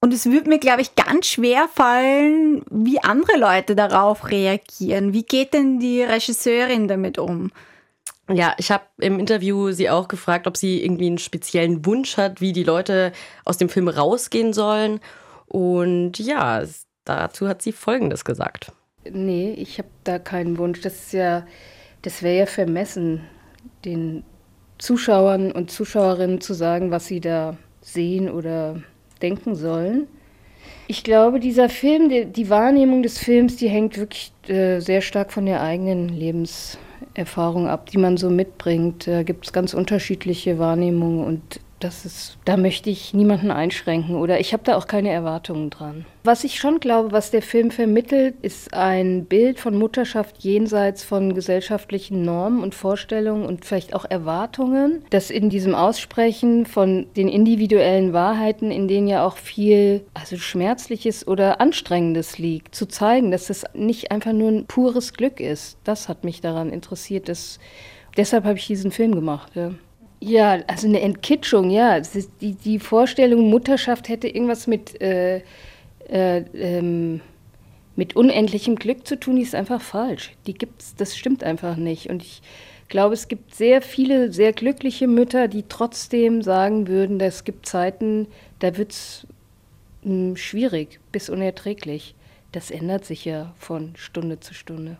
und 0.00 0.14
es 0.14 0.26
würde 0.26 0.48
mir, 0.48 0.58
glaube 0.58 0.80
ich, 0.80 0.94
ganz 0.94 1.26
schwer 1.26 1.68
fallen, 1.72 2.62
wie 2.70 3.00
andere 3.00 3.36
Leute 3.36 3.74
darauf 3.74 4.30
reagieren. 4.30 5.12
Wie 5.12 5.24
geht 5.24 5.54
denn 5.54 5.80
die 5.80 6.02
Regisseurin 6.02 6.86
damit 6.86 7.18
um? 7.18 7.50
Ja, 8.30 8.54
ich 8.58 8.70
habe 8.70 8.84
im 8.98 9.18
Interview 9.18 9.70
sie 9.70 9.88
auch 9.88 10.06
gefragt, 10.06 10.46
ob 10.46 10.56
sie 10.56 10.84
irgendwie 10.84 11.06
einen 11.06 11.18
speziellen 11.18 11.86
Wunsch 11.86 12.16
hat, 12.18 12.40
wie 12.40 12.52
die 12.52 12.64
Leute 12.64 13.12
aus 13.44 13.56
dem 13.56 13.70
Film 13.70 13.88
rausgehen 13.88 14.52
sollen. 14.52 15.00
Und 15.46 16.18
ja, 16.18 16.62
dazu 17.04 17.48
hat 17.48 17.62
sie 17.62 17.72
Folgendes 17.72 18.24
gesagt. 18.24 18.72
Nee, 19.10 19.52
ich 19.52 19.78
habe 19.78 19.88
da 20.04 20.18
keinen 20.18 20.58
Wunsch. 20.58 20.82
Das 20.82 20.94
ist 20.94 21.12
ja, 21.14 21.46
das 22.02 22.22
wäre 22.22 22.40
ja 22.40 22.46
vermessen, 22.46 23.22
den 23.86 24.24
Zuschauern 24.76 25.50
und 25.50 25.70
Zuschauerinnen 25.70 26.42
zu 26.42 26.52
sagen, 26.52 26.90
was 26.90 27.06
sie 27.06 27.20
da 27.20 27.56
sehen 27.80 28.30
oder 28.30 28.82
denken 29.22 29.54
sollen. 29.54 30.06
Ich 30.86 31.02
glaube, 31.02 31.40
dieser 31.40 31.68
Film, 31.68 32.08
die, 32.10 32.26
die 32.26 32.50
Wahrnehmung 32.50 33.02
des 33.02 33.18
Films, 33.18 33.56
die 33.56 33.68
hängt 33.68 33.96
wirklich 33.96 34.32
äh, 34.48 34.80
sehr 34.80 35.00
stark 35.00 35.32
von 35.32 35.46
der 35.46 35.62
eigenen 35.62 36.08
Lebens 36.08 36.78
Erfahrung 37.14 37.68
ab, 37.68 37.90
die 37.90 37.98
man 37.98 38.16
so 38.16 38.30
mitbringt. 38.30 39.06
Da 39.06 39.22
gibt 39.22 39.46
es 39.46 39.52
ganz 39.52 39.74
unterschiedliche 39.74 40.58
Wahrnehmungen 40.58 41.24
und 41.24 41.60
das 41.80 42.04
ist, 42.04 42.38
da 42.44 42.56
möchte 42.56 42.90
ich 42.90 43.14
niemanden 43.14 43.50
einschränken 43.50 44.16
oder 44.16 44.40
ich 44.40 44.52
habe 44.52 44.62
da 44.64 44.76
auch 44.76 44.86
keine 44.86 45.10
Erwartungen 45.10 45.70
dran. 45.70 46.04
Was 46.24 46.44
ich 46.44 46.58
schon 46.58 46.80
glaube, 46.80 47.12
was 47.12 47.30
der 47.30 47.42
Film 47.42 47.70
vermittelt, 47.70 48.34
ist 48.42 48.74
ein 48.74 49.24
Bild 49.24 49.60
von 49.60 49.78
Mutterschaft 49.78 50.38
jenseits 50.38 51.04
von 51.04 51.34
gesellschaftlichen 51.34 52.22
Normen 52.22 52.62
und 52.62 52.74
Vorstellungen 52.74 53.46
und 53.46 53.64
vielleicht 53.64 53.94
auch 53.94 54.04
Erwartungen, 54.04 55.04
dass 55.10 55.30
in 55.30 55.50
diesem 55.50 55.74
Aussprechen 55.74 56.66
von 56.66 57.06
den 57.16 57.28
individuellen 57.28 58.12
Wahrheiten, 58.12 58.70
in 58.70 58.88
denen 58.88 59.08
ja 59.08 59.24
auch 59.24 59.36
viel 59.36 60.04
also 60.14 60.36
schmerzliches 60.36 61.26
oder 61.26 61.60
anstrengendes 61.60 62.38
liegt, 62.38 62.74
zu 62.74 62.86
zeigen, 62.86 63.30
dass 63.30 63.50
es 63.50 63.64
nicht 63.74 64.10
einfach 64.10 64.32
nur 64.32 64.50
ein 64.50 64.66
pures 64.66 65.14
Glück 65.14 65.40
ist. 65.40 65.78
Das 65.84 66.08
hat 66.08 66.24
mich 66.24 66.40
daran 66.40 66.70
interessiert, 66.70 67.28
dass 67.28 67.58
deshalb 68.16 68.44
habe 68.44 68.58
ich 68.58 68.66
diesen 68.66 68.90
Film 68.90 69.14
gemacht. 69.14 69.52
Ja. 69.54 69.70
Ja, 70.20 70.58
also 70.66 70.88
eine 70.88 71.00
Entkitschung, 71.00 71.70
ja. 71.70 72.00
die, 72.40 72.54
die 72.54 72.78
Vorstellung, 72.78 73.50
Mutterschaft 73.50 74.08
hätte 74.08 74.28
irgendwas 74.28 74.66
mit, 74.66 75.00
äh, 75.00 75.42
äh, 76.08 76.38
ähm, 76.54 77.20
mit 77.94 78.16
unendlichem 78.16 78.76
Glück 78.76 79.06
zu 79.06 79.18
tun, 79.18 79.36
die 79.36 79.42
ist 79.42 79.54
einfach 79.54 79.80
falsch. 79.80 80.32
Die 80.46 80.54
gibt's, 80.54 80.94
das 80.96 81.16
stimmt 81.16 81.44
einfach 81.44 81.76
nicht. 81.76 82.10
Und 82.10 82.22
ich 82.22 82.42
glaube, 82.88 83.14
es 83.14 83.28
gibt 83.28 83.54
sehr 83.54 83.80
viele 83.80 84.32
sehr 84.32 84.52
glückliche 84.52 85.06
Mütter, 85.06 85.46
die 85.46 85.64
trotzdem 85.68 86.42
sagen 86.42 86.88
würden, 86.88 87.20
es 87.20 87.44
gibt 87.44 87.66
Zeiten, 87.66 88.26
da 88.58 88.76
wird 88.76 88.92
es 88.92 89.26
hm, 90.02 90.36
schwierig 90.36 90.98
bis 91.12 91.28
unerträglich. 91.30 92.14
Das 92.50 92.70
ändert 92.70 93.04
sich 93.04 93.24
ja 93.24 93.52
von 93.58 93.92
Stunde 93.96 94.40
zu 94.40 94.54
Stunde. 94.54 94.96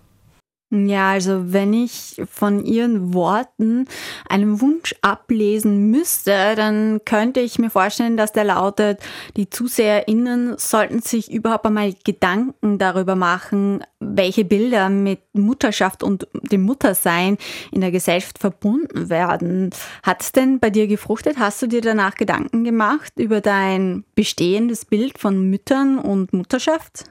Ja, 0.70 1.12
also 1.12 1.50
wenn 1.54 1.72
ich 1.72 2.20
von 2.30 2.62
Ihren 2.62 3.14
Worten 3.14 3.87
einen 4.28 4.60
Wunsch 4.60 4.94
ablesen 5.00 5.90
müsste, 5.90 6.54
dann 6.56 7.00
könnte 7.06 7.40
ich 7.40 7.58
mir 7.58 7.70
vorstellen, 7.70 8.18
dass 8.18 8.32
der 8.32 8.44
lautet, 8.44 9.00
die 9.38 9.48
ZuseherInnen 9.48 10.58
sollten 10.58 11.00
sich 11.00 11.32
überhaupt 11.32 11.64
einmal 11.64 11.94
Gedanken 12.04 12.76
darüber 12.76 13.16
machen, 13.16 13.82
welche 13.98 14.44
Bilder 14.44 14.90
mit 14.90 15.20
Mutterschaft 15.32 16.02
und 16.02 16.28
dem 16.52 16.64
Muttersein 16.64 17.38
in 17.72 17.80
der 17.80 17.90
Gesellschaft 17.90 18.38
verbunden 18.38 19.08
werden. 19.08 19.70
Hat 20.02 20.20
es 20.20 20.32
denn 20.32 20.60
bei 20.60 20.68
dir 20.68 20.87
gefruchtet? 20.87 21.38
Hast 21.38 21.62
du 21.62 21.66
dir 21.66 21.80
danach 21.80 22.14
Gedanken 22.14 22.64
gemacht 22.64 23.14
über 23.16 23.40
dein 23.40 24.04
bestehendes 24.14 24.84
Bild 24.84 25.18
von 25.18 25.48
Müttern 25.48 25.98
und 25.98 26.34
Mutterschaft? 26.34 27.04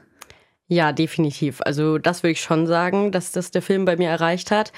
Ja, 0.70 0.92
definitiv. 0.92 1.62
Also 1.64 1.96
das 1.96 2.22
würde 2.22 2.32
ich 2.32 2.42
schon 2.42 2.66
sagen, 2.66 3.10
dass 3.10 3.32
das 3.32 3.50
der 3.50 3.62
Film 3.62 3.86
bei 3.86 3.96
mir 3.96 4.10
erreicht 4.10 4.50
hat. 4.50 4.70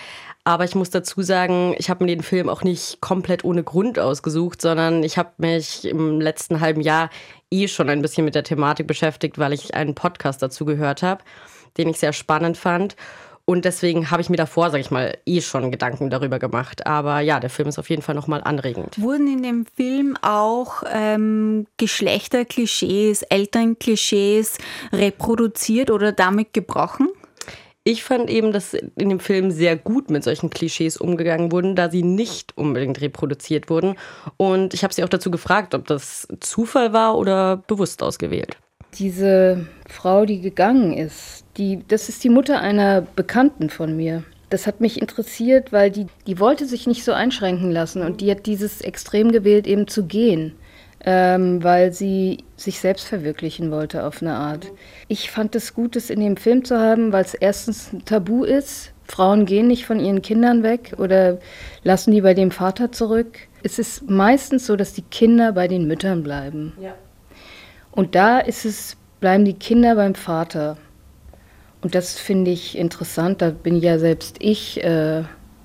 Aber 0.44 0.64
ich 0.64 0.76
muss 0.76 0.90
dazu 0.90 1.20
sagen, 1.22 1.74
ich 1.78 1.90
habe 1.90 2.04
mir 2.04 2.14
den 2.14 2.22
Film 2.22 2.48
auch 2.48 2.62
nicht 2.62 3.00
komplett 3.00 3.44
ohne 3.44 3.64
Grund 3.64 3.98
ausgesucht, 3.98 4.62
sondern 4.62 5.02
ich 5.02 5.18
habe 5.18 5.32
mich 5.38 5.84
im 5.84 6.20
letzten 6.20 6.60
halben 6.60 6.80
Jahr 6.80 7.10
eh 7.50 7.66
schon 7.66 7.90
ein 7.90 8.02
bisschen 8.02 8.24
mit 8.24 8.36
der 8.36 8.44
Thematik 8.44 8.86
beschäftigt, 8.86 9.38
weil 9.38 9.52
ich 9.52 9.74
einen 9.74 9.96
Podcast 9.96 10.40
dazu 10.42 10.64
gehört 10.64 11.02
habe, 11.02 11.24
den 11.76 11.88
ich 11.88 11.98
sehr 11.98 12.12
spannend 12.12 12.56
fand. 12.56 12.94
Und 13.50 13.64
deswegen 13.64 14.12
habe 14.12 14.22
ich 14.22 14.30
mir 14.30 14.36
davor, 14.36 14.70
sage 14.70 14.80
ich 14.80 14.92
mal, 14.92 15.18
eh 15.26 15.40
schon 15.40 15.72
Gedanken 15.72 16.08
darüber 16.08 16.38
gemacht. 16.38 16.86
Aber 16.86 17.18
ja, 17.18 17.40
der 17.40 17.50
Film 17.50 17.68
ist 17.68 17.80
auf 17.80 17.90
jeden 17.90 18.00
Fall 18.00 18.14
nochmal 18.14 18.42
anregend. 18.44 19.02
Wurden 19.02 19.26
in 19.26 19.42
dem 19.42 19.66
Film 19.66 20.16
auch 20.22 20.84
ähm, 20.88 21.66
Geschlechterklischees, 21.76 23.22
Elternklischees 23.22 24.58
reproduziert 24.92 25.90
oder 25.90 26.12
damit 26.12 26.52
gebrochen? 26.52 27.08
Ich 27.82 28.04
fand 28.04 28.30
eben, 28.30 28.52
dass 28.52 28.72
in 28.72 29.08
dem 29.08 29.18
Film 29.18 29.50
sehr 29.50 29.74
gut 29.74 30.10
mit 30.10 30.22
solchen 30.22 30.50
Klischees 30.50 30.96
umgegangen 30.96 31.50
wurden, 31.50 31.74
da 31.74 31.90
sie 31.90 32.04
nicht 32.04 32.56
unbedingt 32.56 33.00
reproduziert 33.00 33.68
wurden. 33.68 33.96
Und 34.36 34.74
ich 34.74 34.84
habe 34.84 34.94
sie 34.94 35.02
auch 35.02 35.08
dazu 35.08 35.32
gefragt, 35.32 35.74
ob 35.74 35.88
das 35.88 36.28
Zufall 36.38 36.92
war 36.92 37.18
oder 37.18 37.56
bewusst 37.56 38.00
ausgewählt. 38.04 38.56
Diese 38.94 39.66
Frau, 39.88 40.24
die 40.24 40.40
gegangen 40.40 40.92
ist, 40.92 41.44
die, 41.56 41.82
das 41.88 42.08
ist 42.08 42.22
die 42.24 42.30
Mutter 42.30 42.60
einer 42.60 43.02
Bekannten 43.02 43.70
von 43.70 43.96
mir. 43.96 44.22
Das 44.48 44.66
hat 44.66 44.80
mich 44.80 45.00
interessiert, 45.00 45.72
weil 45.72 45.90
die, 45.90 46.06
die 46.26 46.40
wollte 46.40 46.66
sich 46.66 46.86
nicht 46.86 47.04
so 47.04 47.12
einschränken 47.12 47.70
lassen 47.70 48.02
und 48.02 48.20
die 48.20 48.30
hat 48.30 48.46
dieses 48.46 48.80
Extrem 48.80 49.30
gewählt, 49.30 49.66
eben 49.66 49.86
zu 49.86 50.06
gehen, 50.06 50.54
ähm, 51.04 51.62
weil 51.62 51.92
sie 51.92 52.38
sich 52.56 52.80
selbst 52.80 53.06
verwirklichen 53.06 53.70
wollte 53.70 54.04
auf 54.04 54.22
eine 54.22 54.34
Art. 54.34 54.66
Ich 55.06 55.30
fand 55.30 55.54
es 55.54 55.74
gut, 55.74 55.94
das 55.94 56.10
in 56.10 56.20
dem 56.20 56.36
Film 56.36 56.64
zu 56.64 56.78
haben, 56.78 57.12
weil 57.12 57.24
es 57.24 57.34
erstens 57.34 57.92
ein 57.92 58.04
Tabu 58.04 58.44
ist. 58.44 58.92
Frauen 59.04 59.44
gehen 59.44 59.66
nicht 59.66 59.86
von 59.86 60.00
ihren 60.00 60.22
Kindern 60.22 60.62
weg 60.62 60.94
oder 60.98 61.38
lassen 61.82 62.12
die 62.12 62.20
bei 62.20 62.34
dem 62.34 62.50
Vater 62.50 62.92
zurück. 62.92 63.38
Es 63.62 63.78
ist 63.78 64.08
meistens 64.08 64.66
so, 64.66 64.76
dass 64.76 64.92
die 64.92 65.02
Kinder 65.02 65.52
bei 65.52 65.68
den 65.68 65.86
Müttern 65.86 66.22
bleiben. 66.22 66.72
Ja. 66.80 66.94
Und 67.92 68.14
da 68.14 68.38
ist 68.38 68.64
es, 68.64 68.96
bleiben 69.20 69.44
die 69.44 69.54
Kinder 69.54 69.96
beim 69.96 70.14
Vater. 70.14 70.76
Und 71.82 71.94
das 71.94 72.18
finde 72.18 72.50
ich 72.50 72.76
interessant. 72.76 73.40
Da 73.42 73.50
bin 73.50 73.76
ja 73.76 73.98
selbst 73.98 74.36
ich, 74.40 74.82
äh, 74.84 75.24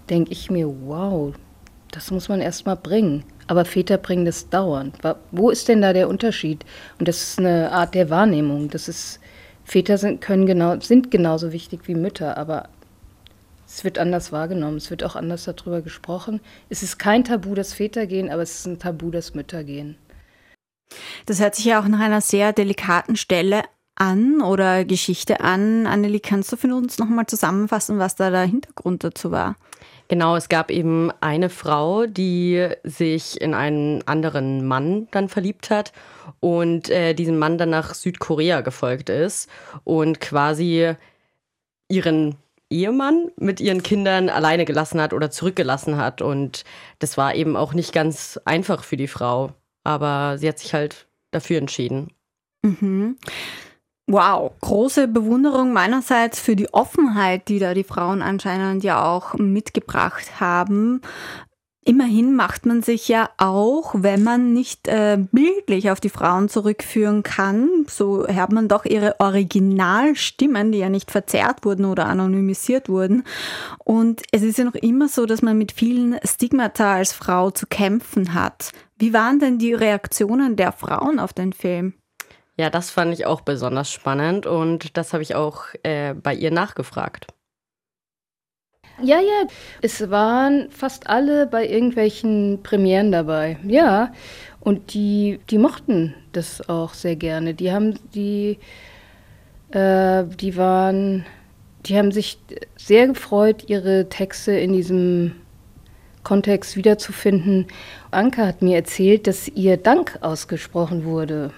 denke 0.09 0.31
ich 0.31 0.49
mir, 0.49 0.67
wow, 0.67 1.33
das 1.91 2.11
muss 2.11 2.29
man 2.29 2.41
erst 2.41 2.65
mal 2.65 2.75
bringen. 2.75 3.23
Aber 3.47 3.65
Väter 3.65 3.97
bringen 3.97 4.25
das 4.25 4.49
dauernd. 4.49 4.97
Wo 5.31 5.49
ist 5.49 5.67
denn 5.67 5.81
da 5.81 5.93
der 5.93 6.09
Unterschied? 6.09 6.65
Und 6.99 7.07
das 7.07 7.21
ist 7.21 7.39
eine 7.39 7.71
Art 7.71 7.93
der 7.93 8.09
Wahrnehmung. 8.09 8.69
Das 8.69 8.87
ist, 8.87 9.19
Väter 9.63 9.97
sind, 9.97 10.21
können 10.21 10.45
genau, 10.45 10.79
sind 10.79 11.11
genauso 11.11 11.51
wichtig 11.51 11.81
wie 11.85 11.95
Mütter, 11.95 12.37
aber 12.37 12.69
es 13.67 13.83
wird 13.83 13.99
anders 13.99 14.31
wahrgenommen. 14.31 14.77
Es 14.77 14.89
wird 14.89 15.03
auch 15.03 15.15
anders 15.15 15.43
darüber 15.45 15.81
gesprochen. 15.81 16.39
Es 16.69 16.81
ist 16.81 16.97
kein 16.97 17.23
Tabu, 17.23 17.55
dass 17.55 17.73
Väter 17.73 18.07
gehen, 18.07 18.29
aber 18.29 18.41
es 18.41 18.59
ist 18.59 18.65
ein 18.67 18.79
Tabu, 18.79 19.11
dass 19.11 19.35
Mütter 19.35 19.63
gehen. 19.63 19.97
Das 21.25 21.39
hört 21.39 21.55
sich 21.55 21.65
ja 21.65 21.81
auch 21.81 21.87
nach 21.87 21.99
einer 21.99 22.21
sehr 22.21 22.53
delikaten 22.53 23.15
Stelle 23.15 23.63
an 23.95 24.41
oder 24.41 24.85
Geschichte 24.85 25.41
an. 25.41 25.87
Anneli, 25.87 26.19
kannst 26.19 26.51
du 26.51 26.57
für 26.57 26.73
uns 26.73 26.99
nochmal 26.99 27.25
zusammenfassen, 27.25 27.99
was 27.99 28.15
da 28.15 28.29
der 28.29 28.43
Hintergrund 28.43 29.03
dazu 29.03 29.31
war? 29.31 29.55
Genau, 30.07 30.35
es 30.35 30.49
gab 30.49 30.69
eben 30.69 31.11
eine 31.21 31.49
Frau, 31.49 32.05
die 32.05 32.67
sich 32.83 33.41
in 33.41 33.53
einen 33.53 34.07
anderen 34.07 34.65
Mann 34.65 35.07
dann 35.11 35.29
verliebt 35.29 35.69
hat 35.69 35.93
und 36.39 36.89
äh, 36.89 37.13
diesem 37.13 37.39
Mann 37.39 37.57
dann 37.57 37.71
nach 37.71 37.95
Südkorea 37.95 38.61
gefolgt 38.61 39.09
ist 39.09 39.49
und 39.83 40.21
quasi 40.21 40.93
ihren 41.89 42.35
Ehemann 42.69 43.31
mit 43.37 43.59
ihren 43.61 43.81
Kindern 43.81 44.29
alleine 44.29 44.65
gelassen 44.65 45.01
hat 45.01 45.13
oder 45.13 45.31
zurückgelassen 45.31 45.97
hat. 45.97 46.21
Und 46.21 46.65
das 46.99 47.17
war 47.17 47.33
eben 47.33 47.55
auch 47.55 47.73
nicht 47.73 47.93
ganz 47.93 48.39
einfach 48.45 48.83
für 48.83 48.97
die 48.97 49.07
Frau 49.07 49.53
aber 49.85 50.37
sie 50.37 50.49
hat 50.49 50.59
sich 50.59 50.73
halt 50.73 51.07
dafür 51.31 51.59
entschieden. 51.59 52.11
Mhm. 52.63 53.17
Wow, 54.07 54.51
große 54.61 55.07
Bewunderung 55.07 55.73
meinerseits 55.73 56.39
für 56.39 56.55
die 56.55 56.71
Offenheit, 56.71 57.47
die 57.47 57.57
da 57.57 57.73
die 57.73 57.83
Frauen 57.83 58.21
anscheinend 58.21 58.83
ja 58.83 59.03
auch 59.03 59.33
mitgebracht 59.33 60.39
haben. 60.39 61.01
Immerhin 61.87 62.35
macht 62.35 62.67
man 62.67 62.83
sich 62.83 63.07
ja 63.07 63.29
auch, 63.37 63.95
wenn 63.97 64.23
man 64.23 64.53
nicht 64.53 64.87
äh, 64.87 65.17
bildlich 65.31 65.89
auf 65.89 65.99
die 65.99 66.09
Frauen 66.09 66.49
zurückführen 66.49 67.23
kann, 67.23 67.85
so 67.87 68.27
hört 68.27 68.51
man 68.51 68.67
doch 68.67 68.85
ihre 68.85 69.19
Originalstimmen, 69.19 70.71
die 70.71 70.79
ja 70.79 70.89
nicht 70.89 71.09
verzerrt 71.09 71.65
wurden 71.65 71.85
oder 71.85 72.05
anonymisiert 72.05 72.89
wurden. 72.89 73.23
Und 73.83 74.21
es 74.31 74.43
ist 74.43 74.59
ja 74.59 74.65
noch 74.65 74.75
immer 74.75 75.09
so, 75.09 75.25
dass 75.25 75.41
man 75.41 75.57
mit 75.57 75.71
vielen 75.71 76.19
Stigmata 76.23 76.93
als 76.93 77.11
Frau 77.11 77.49
zu 77.49 77.65
kämpfen 77.65 78.35
hat. 78.35 78.71
Wie 78.97 79.13
waren 79.13 79.39
denn 79.39 79.57
die 79.57 79.73
Reaktionen 79.73 80.55
der 80.55 80.71
Frauen 80.71 81.19
auf 81.19 81.33
den 81.33 81.53
Film? 81.53 81.93
Ja, 82.57 82.69
das 82.69 82.89
fand 82.89 83.13
ich 83.13 83.25
auch 83.25 83.41
besonders 83.41 83.91
spannend 83.91 84.45
und 84.45 84.97
das 84.97 85.11
habe 85.11 85.23
ich 85.23 85.35
auch 85.35 85.65
äh, 85.83 86.13
bei 86.13 86.33
ihr 86.33 86.51
nachgefragt. 86.51 87.27
Ja, 89.01 89.19
ja, 89.19 89.47
es 89.81 90.09
waren 90.09 90.71
fast 90.71 91.07
alle 91.07 91.47
bei 91.47 91.67
irgendwelchen 91.67 92.61
Premieren 92.63 93.11
dabei. 93.11 93.57
Ja, 93.67 94.13
und 94.61 94.93
die, 94.93 95.39
die 95.49 95.57
mochten 95.57 96.15
das 96.31 96.69
auch 96.69 96.93
sehr 96.93 97.17
gerne. 97.17 97.53
Die 97.53 97.73
haben 97.73 97.99
die, 98.13 98.57
äh, 99.71 100.23
die 100.39 100.55
waren, 100.55 101.25
die 101.85 101.97
haben 101.97 102.13
sich 102.13 102.39
sehr 102.77 103.07
gefreut, 103.07 103.65
ihre 103.67 104.07
Texte 104.07 104.53
in 104.53 104.71
diesem 104.71 105.33
Kontext 106.23 106.77
wiederzufinden. 106.77 107.67
Anke 108.11 108.47
hat 108.47 108.61
mir 108.61 108.77
erzählt, 108.77 109.27
dass 109.27 109.49
ihr 109.49 109.75
Dank 109.75 110.19
ausgesprochen 110.21 111.03
wurde. 111.03 111.51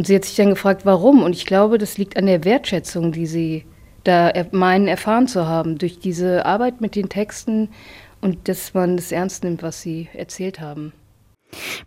Und 0.00 0.06
sie 0.06 0.14
hat 0.14 0.24
sich 0.24 0.36
dann 0.36 0.48
gefragt, 0.48 0.86
warum. 0.86 1.22
Und 1.22 1.36
ich 1.36 1.44
glaube, 1.44 1.76
das 1.76 1.98
liegt 1.98 2.16
an 2.16 2.24
der 2.24 2.42
Wertschätzung, 2.42 3.12
die 3.12 3.26
sie 3.26 3.66
da 4.02 4.32
meinen 4.50 4.88
erfahren 4.88 5.28
zu 5.28 5.46
haben 5.46 5.76
durch 5.76 5.98
diese 5.98 6.46
Arbeit 6.46 6.80
mit 6.80 6.96
den 6.96 7.10
Texten 7.10 7.68
und 8.22 8.48
dass 8.48 8.72
man 8.72 8.96
das 8.96 9.12
ernst 9.12 9.44
nimmt, 9.44 9.62
was 9.62 9.82
sie 9.82 10.08
erzählt 10.14 10.58
haben. 10.58 10.94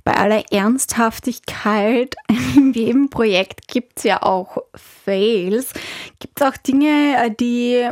Bei 0.04 0.14
aller 0.14 0.44
Ernsthaftigkeit 0.52 2.16
in 2.56 2.74
jedem 2.74 3.10
Projekt 3.10 3.68
gibt 3.68 3.98
es 3.98 4.04
ja 4.04 4.22
auch 4.22 4.60
Fails. 4.76 5.74
Gibt 6.20 6.40
es 6.40 6.48
auch 6.48 6.58
Dinge, 6.58 7.36
die, 7.40 7.90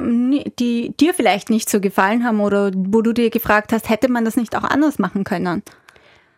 die 0.59 0.93
dir 0.99 1.15
vielleicht 1.15 1.49
nicht 1.49 1.67
so 1.67 1.81
gefallen 1.81 2.23
haben 2.23 2.41
oder 2.41 2.69
wo 2.75 3.01
du 3.01 3.11
dir 3.11 3.31
gefragt 3.31 3.73
hast, 3.73 3.89
hätte 3.89 4.07
man 4.07 4.23
das 4.23 4.37
nicht 4.37 4.55
auch 4.55 4.65
anders 4.65 4.99
machen 4.99 5.23
können? 5.23 5.63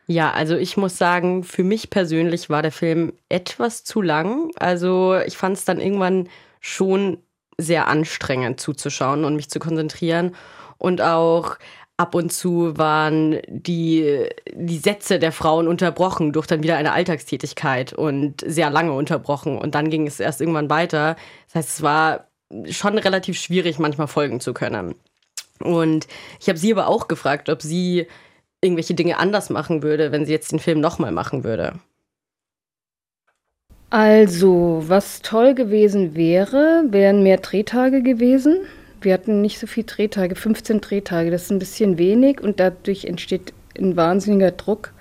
Ja, 0.05 0.31
also 0.31 0.55
ich 0.55 0.75
muss 0.75 0.97
sagen, 0.97 1.43
für 1.43 1.63
mich 1.63 1.89
persönlich 1.89 2.49
war 2.49 2.61
der 2.61 2.71
Film 2.71 3.13
etwas 3.29 3.83
zu 3.83 4.01
lang. 4.01 4.51
Also 4.57 5.17
ich 5.25 5.37
fand 5.37 5.57
es 5.57 5.65
dann 5.65 5.79
irgendwann 5.79 6.29
schon 6.59 7.19
sehr 7.57 7.87
anstrengend 7.87 8.59
zuzuschauen 8.59 9.23
und 9.23 9.35
mich 9.35 9.49
zu 9.49 9.59
konzentrieren. 9.59 10.35
Und 10.77 11.01
auch 11.01 11.57
ab 11.95 12.15
und 12.15 12.33
zu 12.33 12.77
waren 12.77 13.39
die, 13.47 14.27
die 14.53 14.77
Sätze 14.77 15.19
der 15.19 15.31
Frauen 15.31 15.67
unterbrochen 15.67 16.33
durch 16.33 16.47
dann 16.47 16.63
wieder 16.63 16.75
eine 16.77 16.91
Alltagstätigkeit 16.91 17.93
und 17.93 18.43
sehr 18.45 18.69
lange 18.69 18.91
unterbrochen. 18.93 19.57
Und 19.57 19.75
dann 19.75 19.89
ging 19.89 20.07
es 20.07 20.19
erst 20.19 20.41
irgendwann 20.41 20.69
weiter. 20.69 21.15
Das 21.47 21.55
heißt, 21.55 21.69
es 21.69 21.81
war 21.81 22.27
schon 22.69 22.97
relativ 22.97 23.39
schwierig, 23.39 23.79
manchmal 23.79 24.07
folgen 24.07 24.41
zu 24.41 24.53
können. 24.53 24.95
Und 25.59 26.07
ich 26.41 26.49
habe 26.49 26.59
sie 26.59 26.73
aber 26.73 26.87
auch 26.87 27.07
gefragt, 27.07 27.47
ob 27.49 27.61
sie 27.61 28.07
irgendwelche 28.63 28.93
Dinge 28.93 29.17
anders 29.17 29.49
machen 29.49 29.83
würde, 29.83 30.11
wenn 30.11 30.25
sie 30.25 30.31
jetzt 30.31 30.51
den 30.51 30.59
Film 30.59 30.79
nochmal 30.79 31.11
machen 31.11 31.43
würde. 31.43 31.73
Also, 33.89 34.83
was 34.87 35.21
toll 35.21 35.53
gewesen 35.53 36.15
wäre, 36.15 36.83
wären 36.89 37.21
mehr 37.21 37.37
Drehtage 37.37 38.01
gewesen. 38.01 38.61
Wir 39.01 39.13
hatten 39.13 39.41
nicht 39.41 39.59
so 39.59 39.67
viele 39.67 39.85
Drehtage, 39.85 40.35
15 40.35 40.81
Drehtage, 40.81 41.29
das 41.29 41.43
ist 41.43 41.51
ein 41.51 41.59
bisschen 41.59 41.97
wenig 41.99 42.41
und 42.41 42.59
dadurch 42.59 43.05
entsteht 43.05 43.53
ein 43.77 43.95
wahnsinniger 43.95 44.51
Druck. 44.51 44.93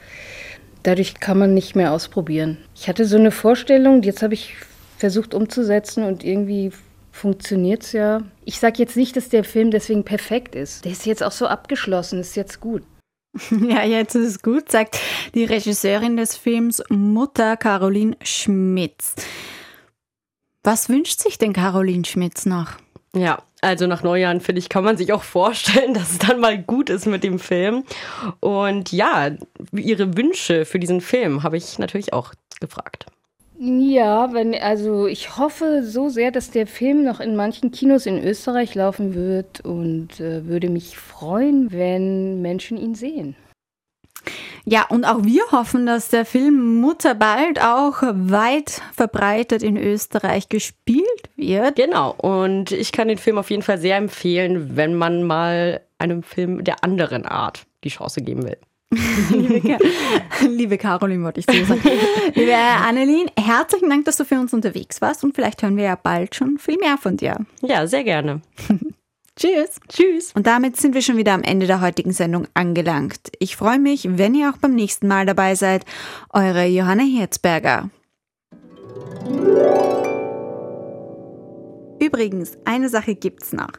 Dadurch 0.83 1.21
kann 1.21 1.39
man 1.39 1.55
nicht 1.55 1.77
mehr 1.77 1.93
ausprobieren. 1.93 2.59
Ich 2.75 2.89
hatte 2.89 3.07
so 3.07 3.17
eine 3.17 3.31
Vorstellung, 3.31 4.03
jetzt 4.03 4.23
habe 4.23 4.35
ich 4.35 4.57
versucht 4.99 5.33
umzusetzen 5.33 6.05
und 6.05 6.25
irgendwie 6.25 6.73
funktioniert 7.13 7.85
es 7.85 7.93
ja. 7.93 8.23
Ich 8.45 8.59
sage 8.59 8.79
jetzt 8.79 8.97
nicht, 8.97 9.17
dass 9.17 9.29
der 9.29 9.45
Film 9.45 9.71
deswegen 9.71 10.05
perfekt 10.05 10.55
ist. 10.55 10.85
Der 10.85 10.93
ist 10.93 11.07
jetzt 11.07 11.23
auch 11.23 11.33
so 11.33 11.47
abgeschlossen, 11.47 12.21
ist 12.21 12.37
jetzt 12.37 12.61
gut. 12.61 12.83
Ja, 13.51 13.85
jetzt 13.85 14.15
ist 14.15 14.27
es 14.27 14.43
gut, 14.43 14.71
sagt 14.71 14.99
die 15.35 15.45
Regisseurin 15.45 16.17
des 16.17 16.37
Films 16.37 16.83
Mutter 16.89 17.57
Caroline 17.57 18.17
Schmitz. 18.23 19.15
Was 20.63 20.89
wünscht 20.89 21.21
sich 21.21 21.39
denn 21.39 21.53
Caroline 21.53 22.05
Schmitz 22.05 22.47
noch? 22.47 22.73
Ja, 23.15 23.43
also 23.61 23.87
nach 23.87 24.03
Neujahren, 24.03 24.41
finde 24.41 24.59
ich, 24.61 24.69
kann 24.69 24.85
man 24.85 24.97
sich 24.97 25.13
auch 25.13 25.23
vorstellen, 25.23 25.95
dass 25.95 26.13
es 26.13 26.19
dann 26.19 26.41
mal 26.41 26.59
gut 26.59 26.91
ist 26.91 27.07
mit 27.07 27.25
dem 27.25 27.39
Film. 27.39 27.85
Und 28.41 28.93
ja, 28.93 29.31
ihre 29.73 30.17
Wünsche 30.17 30.65
für 30.65 30.79
diesen 30.79 31.01
Film 31.01 31.43
habe 31.43 31.57
ich 31.57 31.79
natürlich 31.79 32.13
auch 32.13 32.33
gefragt. 32.61 33.07
Ja, 33.65 34.33
wenn, 34.33 34.57
also 34.57 35.07
ich 35.07 35.39
hoffe 35.39 35.85
so 35.85 36.09
sehr, 36.09 36.33
dass 36.33 36.51
der 36.51 36.67
Film 36.67 37.05
noch 37.05 37.21
in 37.21 37.37
manchen 37.37 37.71
Kinos 37.71 38.07
in 38.07 38.21
Österreich 38.21 38.75
laufen 38.75 39.15
wird 39.15 39.61
und 39.61 40.19
äh, 40.19 40.47
würde 40.47 40.69
mich 40.69 40.99
freuen, 40.99 41.71
wenn 41.71 42.43
Menschen 42.43 42.77
ihn 42.77 42.97
sehen. 42.97 43.37
Ja, 44.65 44.87
und 44.89 45.05
auch 45.05 45.23
wir 45.23 45.45
hoffen, 45.53 45.87
dass 45.87 46.09
der 46.09 46.25
Film 46.25 46.81
Mutter 46.81 47.15
bald 47.15 47.63
auch 47.63 48.03
weit 48.03 48.83
verbreitet 48.95 49.63
in 49.63 49.77
Österreich 49.77 50.49
gespielt 50.49 51.07
wird. 51.37 51.77
Genau, 51.77 52.17
und 52.17 52.73
ich 52.73 52.91
kann 52.91 53.07
den 53.07 53.19
Film 53.19 53.39
auf 53.39 53.51
jeden 53.51 53.63
Fall 53.63 53.79
sehr 53.79 53.97
empfehlen, 53.97 54.77
wenn 54.77 54.97
man 54.97 55.23
mal 55.23 55.83
einem 55.99 56.25
Film 56.25 56.65
der 56.65 56.83
anderen 56.83 57.27
Art 57.27 57.65
die 57.85 57.91
Chance 57.91 58.23
geben 58.23 58.43
will. 58.43 58.59
liebe, 59.31 59.79
liebe 60.49 60.79
Caroline, 60.79 61.25
wollte 61.25 61.41
ich 61.41 61.47
so 61.47 61.65
sagen. 61.65 61.81
liebe 62.35 62.55
Annelien, 62.55 63.31
herzlichen 63.39 63.89
Dank, 63.89 64.05
dass 64.05 64.17
du 64.17 64.25
für 64.25 64.39
uns 64.39 64.53
unterwegs 64.53 65.01
warst 65.01 65.25
und 65.25 65.35
vielleicht 65.35 65.63
hören 65.63 65.77
wir 65.77 65.85
ja 65.85 65.99
bald 66.01 66.35
schon 66.35 66.59
viel 66.59 66.77
mehr 66.79 66.99
von 66.99 67.17
dir. 67.17 67.39
Ja, 67.63 67.87
sehr 67.87 68.05
gerne. 68.05 68.43
Tschüss. 69.37 69.81
Tschüss. 69.89 70.33
Und 70.35 70.47
damit 70.47 70.77
sind 70.77 70.95
wir 70.95 71.01
schon 71.01 71.17
wieder 71.17 71.33
am 71.33 71.43
Ende 71.43 71.67
der 71.67 71.81
heutigen 71.81 72.13
Sendung 72.13 72.47
angelangt. 72.55 73.33
Ich 73.39 73.57
freue 73.57 73.79
mich, 73.79 74.07
wenn 74.19 74.35
ihr 74.35 74.51
auch 74.51 74.59
beim 74.59 74.75
nächsten 74.75 75.09
Mal 75.09 75.25
dabei 75.25 75.55
seid. 75.55 75.85
Eure 76.31 76.67
Johanna 76.67 77.05
Herzberger. 77.05 77.89
Übrigens, 82.03 82.59
eine 82.65 82.89
Sache 82.89 83.15
gibt's 83.15 83.53
noch. 83.53 83.71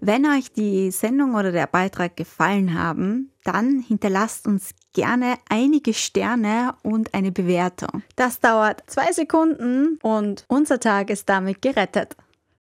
Wenn 0.00 0.24
euch 0.24 0.50
die 0.50 0.90
Sendung 0.90 1.34
oder 1.34 1.52
der 1.52 1.66
Beitrag 1.66 2.16
gefallen 2.16 2.72
haben, 2.72 3.32
dann 3.44 3.80
hinterlasst 3.80 4.46
uns 4.46 4.70
gerne 4.94 5.34
einige 5.50 5.92
Sterne 5.92 6.74
und 6.82 7.12
eine 7.12 7.32
Bewertung. 7.32 8.02
Das 8.16 8.40
dauert 8.40 8.82
zwei 8.86 9.12
Sekunden 9.12 9.98
und 10.02 10.46
unser 10.48 10.80
Tag 10.80 11.10
ist 11.10 11.28
damit 11.28 11.60
gerettet. 11.60 12.16